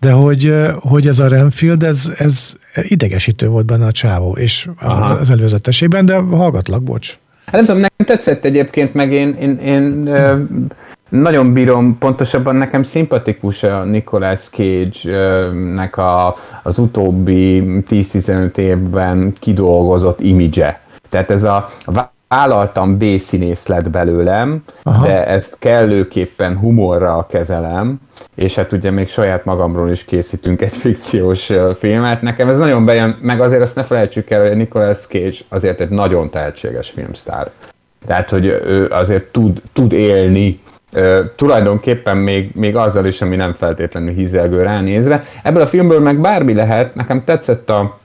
de 0.00 0.12
hogy, 0.12 0.54
hogy 0.80 1.06
ez 1.06 1.18
a 1.18 1.28
Renfield, 1.28 1.82
ez, 1.82 2.12
ez 2.18 2.52
idegesítő 2.82 3.48
volt 3.48 3.66
benne 3.66 3.86
a 3.86 3.92
csávó, 3.92 4.36
és 4.36 4.68
Aha. 4.80 5.14
az 5.14 5.30
előzetesében, 5.30 6.06
de 6.06 6.14
hallgatlak, 6.14 6.82
bocs. 6.82 7.18
Hát 7.54 7.66
nem 7.66 7.74
tudom, 7.74 7.88
nekem 7.96 8.16
tetszett 8.16 8.44
egyébként, 8.44 8.94
meg 8.94 9.12
én, 9.12 9.34
én, 9.34 9.58
én 9.58 10.06
ö, 10.06 10.42
nagyon 11.08 11.52
bírom, 11.52 11.98
pontosabban 11.98 12.56
nekem 12.56 12.82
szimpatikus 12.82 13.62
a 13.62 13.84
Nicolas 13.84 14.40
Cage-nek 14.40 15.96
a, 15.96 16.34
az 16.62 16.78
utóbbi 16.78 17.62
10-15 17.90 18.56
évben 18.56 19.32
kidolgozott 19.40 20.20
imidzse. 20.20 20.80
Tehát 21.08 21.30
ez 21.30 21.42
a 21.42 21.70
vállaltam 22.28 22.98
B-színész 22.98 23.66
lett 23.66 23.90
belőlem, 23.90 24.64
Aha. 24.82 25.06
de 25.06 25.26
ezt 25.26 25.56
kellőképpen 25.58 26.56
humorral 26.56 27.26
kezelem, 27.26 28.00
és 28.34 28.54
hát 28.54 28.72
ugye 28.72 28.90
még 28.90 29.08
saját 29.08 29.44
magamról 29.44 29.90
is 29.90 30.04
készítünk 30.04 30.62
egy 30.62 30.72
fikciós 30.72 31.52
filmet. 31.78 32.22
Nekem 32.22 32.48
ez 32.48 32.58
nagyon 32.58 32.84
bejön, 32.84 33.18
meg 33.20 33.40
azért 33.40 33.62
azt 33.62 33.76
ne 33.76 33.82
felejtsük 33.82 34.30
el, 34.30 34.48
hogy 34.48 34.56
Nicolas 34.56 35.06
Cage 35.06 35.36
azért 35.48 35.80
egy 35.80 35.88
nagyon 35.88 36.30
tehetséges 36.30 36.90
filmsztár. 36.90 37.50
Tehát, 38.06 38.30
hogy 38.30 38.46
ő 38.46 38.86
azért 38.90 39.24
tud, 39.24 39.62
tud 39.72 39.92
élni 39.92 40.62
tulajdonképpen 41.36 42.16
még, 42.16 42.50
még 42.54 42.76
azzal 42.76 43.06
is, 43.06 43.22
ami 43.22 43.36
nem 43.36 43.54
feltétlenül 43.58 44.14
hízelgő 44.14 44.62
ránézve. 44.62 45.24
Ebből 45.42 45.62
a 45.62 45.66
filmből 45.66 46.00
meg 46.00 46.20
bármi 46.20 46.54
lehet, 46.54 46.94
nekem 46.94 47.24
tetszett 47.24 47.70
a, 47.70 47.98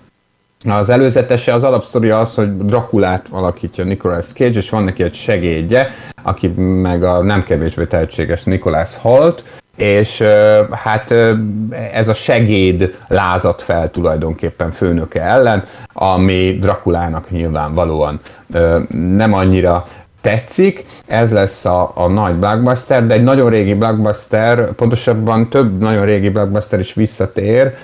az 0.70 0.90
előzetese, 0.90 1.54
az 1.54 1.64
alapsztoria 1.64 2.20
az, 2.20 2.36
hogy 2.36 2.58
Drakulát 2.58 3.26
alakítja 3.32 3.84
Nicolas 3.84 4.26
Cage, 4.26 4.58
és 4.58 4.70
van 4.70 4.84
neki 4.84 5.04
egy 5.04 5.14
segédje, 5.14 5.94
aki 6.24 6.48
meg 6.58 7.04
a 7.04 7.24
nem 7.24 7.44
kevésbé 7.44 7.86
tehetséges 7.86 8.44
Nicolas 8.44 8.98
Holt, 8.98 9.44
és 9.82 10.24
hát 10.72 11.14
ez 11.94 12.08
a 12.08 12.14
segéd 12.14 12.96
lázat 13.08 13.62
fel 13.62 13.92
tulajdonképpen 13.92 14.72
főnöke 14.72 15.22
ellen, 15.22 15.64
ami 15.94 16.58
Drakulának 16.62 17.30
nyilvánvalóan 17.30 18.20
nem 19.18 19.34
annyira 19.34 19.86
tetszik, 20.22 20.86
ez 21.08 21.32
lesz 21.32 21.66
a, 21.66 21.92
a 21.96 22.08
nagy 22.08 22.34
blockbuster, 22.34 23.08
de 23.08 23.14
egy 23.14 23.24
nagyon 23.24 23.50
régi 23.50 23.74
blockbuster, 23.74 24.72
pontosabban 24.72 25.50
több 25.50 25.80
nagyon 25.80 26.06
régi 26.06 26.30
blockbuster 26.30 26.80
is 26.80 26.94
visszatér 26.94 27.76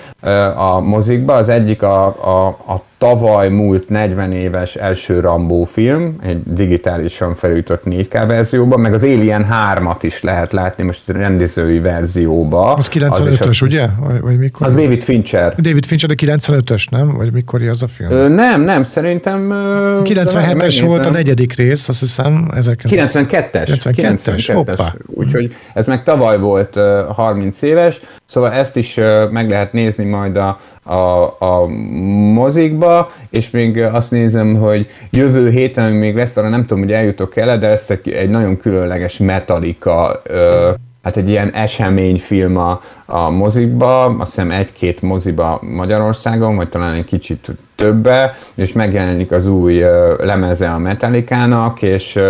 a 0.56 0.80
mozikba. 0.80 1.34
Az 1.34 1.48
egyik 1.48 1.82
a, 1.82 2.06
a, 2.06 2.46
a 2.46 2.82
tavaly 2.98 3.48
múlt 3.48 3.88
40 3.88 4.32
éves 4.32 4.74
első 4.74 5.20
Rambó 5.20 5.64
film, 5.64 6.16
egy 6.22 6.42
digitálisan 6.42 7.34
felütött 7.34 7.82
4K 7.84 8.24
verzióban, 8.26 8.80
meg 8.80 8.94
az 8.94 9.02
Alien 9.02 9.46
3-at 9.74 9.98
is 10.00 10.22
lehet 10.22 10.52
látni 10.52 10.84
most 10.84 11.02
rendezői 11.06 11.78
verzióba. 11.78 12.74
Az 12.74 12.90
95-ös, 12.92 13.62
ugye? 13.62 13.86
Vagy, 14.00 14.20
vagy 14.20 14.38
mikor? 14.38 14.66
Az 14.66 14.74
David 14.74 15.02
Fincher. 15.02 15.54
David 15.54 15.86
Fincher, 15.86 16.08
de 16.08 16.36
95-ös, 16.36 16.90
nem? 16.90 17.14
Vagy 17.16 17.32
mikor 17.32 17.62
az 17.62 17.82
a 17.82 17.86
film? 17.86 18.10
Ö, 18.10 18.28
nem, 18.28 18.60
nem, 18.60 18.84
szerintem... 18.84 19.48
97-es 20.04 20.82
volt 20.84 21.06
a 21.06 21.10
negyedik 21.10 21.54
rész, 21.54 21.88
azt 21.88 22.00
hiszem. 22.00 22.48
92-es. 22.54 22.78
92-es, 22.84 23.80
92-es. 23.96 24.92
Úgyhogy 25.06 25.54
ez 25.74 25.86
meg 25.86 26.02
tavaly 26.02 26.38
volt 26.38 26.78
30 27.08 27.62
éves, 27.62 28.00
szóval 28.26 28.52
ezt 28.52 28.76
is 28.76 29.00
meg 29.30 29.48
lehet 29.48 29.72
nézni 29.72 30.04
majd 30.04 30.36
a 30.36 30.58
a, 30.86 31.36
a 31.38 31.66
mozikba, 32.32 33.10
és 33.30 33.50
még 33.50 33.82
azt 33.82 34.10
nézem, 34.10 34.54
hogy 34.54 34.86
jövő 35.10 35.50
héten 35.50 35.92
még 35.92 36.16
lesz, 36.16 36.36
arra 36.36 36.48
nem 36.48 36.66
tudom, 36.66 36.82
hogy 36.82 36.92
eljutok 36.92 37.36
el, 37.36 37.58
de 37.58 37.68
lesz 37.68 37.90
egy, 37.90 38.10
egy 38.10 38.30
nagyon 38.30 38.56
különleges 38.56 39.18
Metallica 39.18 40.20
ö, 40.24 40.70
hát 41.06 41.16
egy 41.16 41.28
ilyen 41.28 41.50
eseményfilm 41.50 42.56
a, 42.56 42.80
a 43.06 43.30
mozikba, 43.30 44.04
azt 44.04 44.34
hiszem 44.34 44.50
egy-két 44.50 45.02
moziba 45.02 45.60
Magyarországon, 45.62 46.56
vagy 46.56 46.68
talán 46.68 46.94
egy 46.94 47.04
kicsit 47.04 47.48
többe, 47.74 48.38
és 48.54 48.72
megjelenik 48.72 49.30
az 49.30 49.46
új 49.46 49.84
lemeze 50.18 50.70
a 50.70 50.78
Metallica-nak, 50.78 51.82
és 51.82 52.20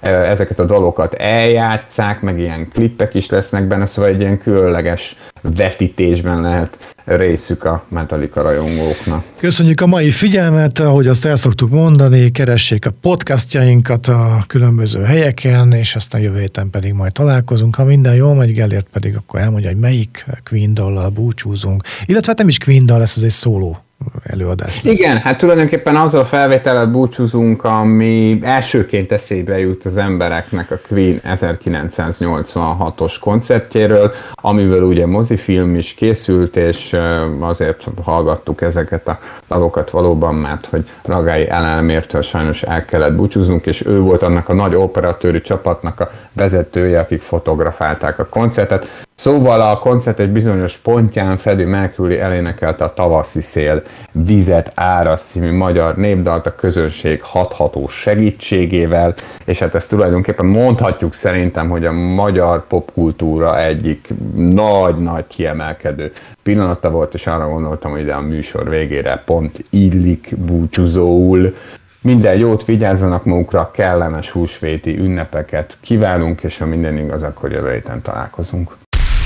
ezeket 0.00 0.58
a 0.58 0.64
dalokat 0.64 1.14
eljátszák, 1.14 2.20
meg 2.20 2.38
ilyen 2.38 2.68
klippek 2.68 3.14
is 3.14 3.30
lesznek 3.30 3.64
benne, 3.64 3.86
szóval 3.86 4.10
egy 4.10 4.20
ilyen 4.20 4.38
különleges 4.38 5.16
vetítésben 5.42 6.40
lehet 6.40 6.95
részük 7.06 7.64
a 7.64 7.84
Metallica 7.88 8.42
rajongóknak. 8.42 9.24
Köszönjük 9.36 9.80
a 9.80 9.86
mai 9.86 10.10
figyelmet, 10.10 10.78
ahogy 10.78 11.06
azt 11.06 11.24
el 11.24 11.36
szoktuk 11.36 11.70
mondani, 11.70 12.30
keressék 12.30 12.86
a 12.86 12.90
podcastjainkat 13.00 14.06
a 14.06 14.44
különböző 14.46 15.02
helyeken, 15.02 15.72
és 15.72 15.96
aztán 15.96 16.20
jövő 16.20 16.38
héten 16.38 16.70
pedig 16.70 16.92
majd 16.92 17.12
találkozunk. 17.12 17.74
Ha 17.74 17.84
minden 17.84 18.14
jól 18.14 18.34
megy, 18.34 18.52
Gellért 18.52 18.86
pedig 18.92 19.16
akkor 19.16 19.40
elmondja, 19.40 19.68
hogy 19.68 19.78
melyik 19.78 20.26
Queen 20.44 20.74
dallal 20.74 21.08
búcsúzunk. 21.08 21.82
Illetve 22.06 22.28
hát 22.28 22.38
nem 22.38 22.48
is 22.48 22.58
Queen 22.58 22.86
dal, 22.86 23.02
ez 23.02 23.18
egy 23.22 23.30
szóló 23.30 23.85
előadás 24.22 24.82
lesz. 24.82 24.98
Igen, 24.98 25.18
hát 25.18 25.38
tulajdonképpen 25.38 25.96
azzal 25.96 26.20
a 26.20 26.24
felvétellel 26.24 26.86
búcsúzunk, 26.86 27.64
ami 27.64 28.38
elsőként 28.42 29.12
eszébe 29.12 29.58
jut 29.58 29.84
az 29.84 29.96
embereknek 29.96 30.70
a 30.70 30.78
Queen 30.88 31.20
1986-os 31.24 33.14
koncertjéről, 33.20 34.12
amiből 34.34 34.82
ugye 34.82 35.06
mozifilm 35.06 35.76
is 35.76 35.94
készült, 35.94 36.56
és 36.56 36.96
azért 37.40 37.86
hallgattuk 38.02 38.60
ezeket 38.60 39.08
a 39.08 39.18
dalokat 39.48 39.90
valóban, 39.90 40.34
mert 40.34 40.66
hogy 40.66 40.88
Ragai 41.02 41.48
Elelmértől 41.48 42.22
sajnos 42.22 42.62
el 42.62 42.84
kellett 42.84 43.14
búcsúznunk, 43.14 43.66
és 43.66 43.86
ő 43.86 44.00
volt 44.00 44.22
annak 44.22 44.48
a 44.48 44.54
nagy 44.54 44.74
operatőri 44.74 45.40
csapatnak 45.40 46.00
a 46.00 46.10
vezetője, 46.32 47.00
akik 47.00 47.20
fotografálták 47.20 48.18
a 48.18 48.26
koncertet. 48.26 49.05
Szóval 49.16 49.60
a 49.60 49.78
koncert 49.78 50.18
egy 50.18 50.30
bizonyos 50.30 50.76
pontján 50.76 51.36
Freddie 51.36 51.66
Mercury 51.66 52.18
elénekelte 52.18 52.84
a 52.84 52.94
Tavaszi 52.94 53.40
szél 53.40 53.82
vizet 54.12 54.72
árasz 54.74 55.30
című 55.30 55.52
magyar 55.52 55.96
népdalt 55.96 56.46
a 56.46 56.54
közönség 56.54 57.22
hatható 57.22 57.88
segítségével, 57.88 59.14
és 59.44 59.58
hát 59.58 59.74
ezt 59.74 59.88
tulajdonképpen 59.88 60.46
mondhatjuk 60.46 61.14
szerintem, 61.14 61.68
hogy 61.68 61.86
a 61.86 61.92
magyar 61.92 62.66
popkultúra 62.66 63.60
egyik 63.60 64.08
nagy-nagy 64.34 65.26
kiemelkedő 65.26 66.12
pillanata 66.42 66.90
volt, 66.90 67.14
és 67.14 67.26
arra 67.26 67.48
gondoltam, 67.48 67.90
hogy 67.90 68.00
ide 68.00 68.14
a 68.14 68.20
műsor 68.20 68.68
végére 68.68 69.22
pont 69.24 69.64
illik 69.70 70.34
búcsúzóul. 70.38 71.54
Minden 72.00 72.38
jót 72.38 72.64
vigyázzanak 72.64 73.24
magukra, 73.24 73.70
kellemes 73.70 74.30
húsvéti 74.30 74.98
ünnepeket 74.98 75.78
kívánunk, 75.80 76.42
és 76.42 76.58
ha 76.58 76.66
minden 76.66 76.98
igaz, 76.98 77.22
akkor 77.22 77.52
jövő 77.52 77.72
héten 77.72 78.02
találkozunk. 78.02 78.76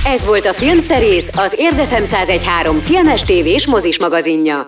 Ez 0.05 0.27
volt 0.27 0.47
a 0.47 0.55
Filmszerész, 0.55 1.31
az 1.37 1.55
Érdefem 1.57 2.03
1013 2.03 2.81
filmes 2.81 3.23
tévés 3.23 3.67
mozis 3.67 3.99
magazinja. 3.99 4.67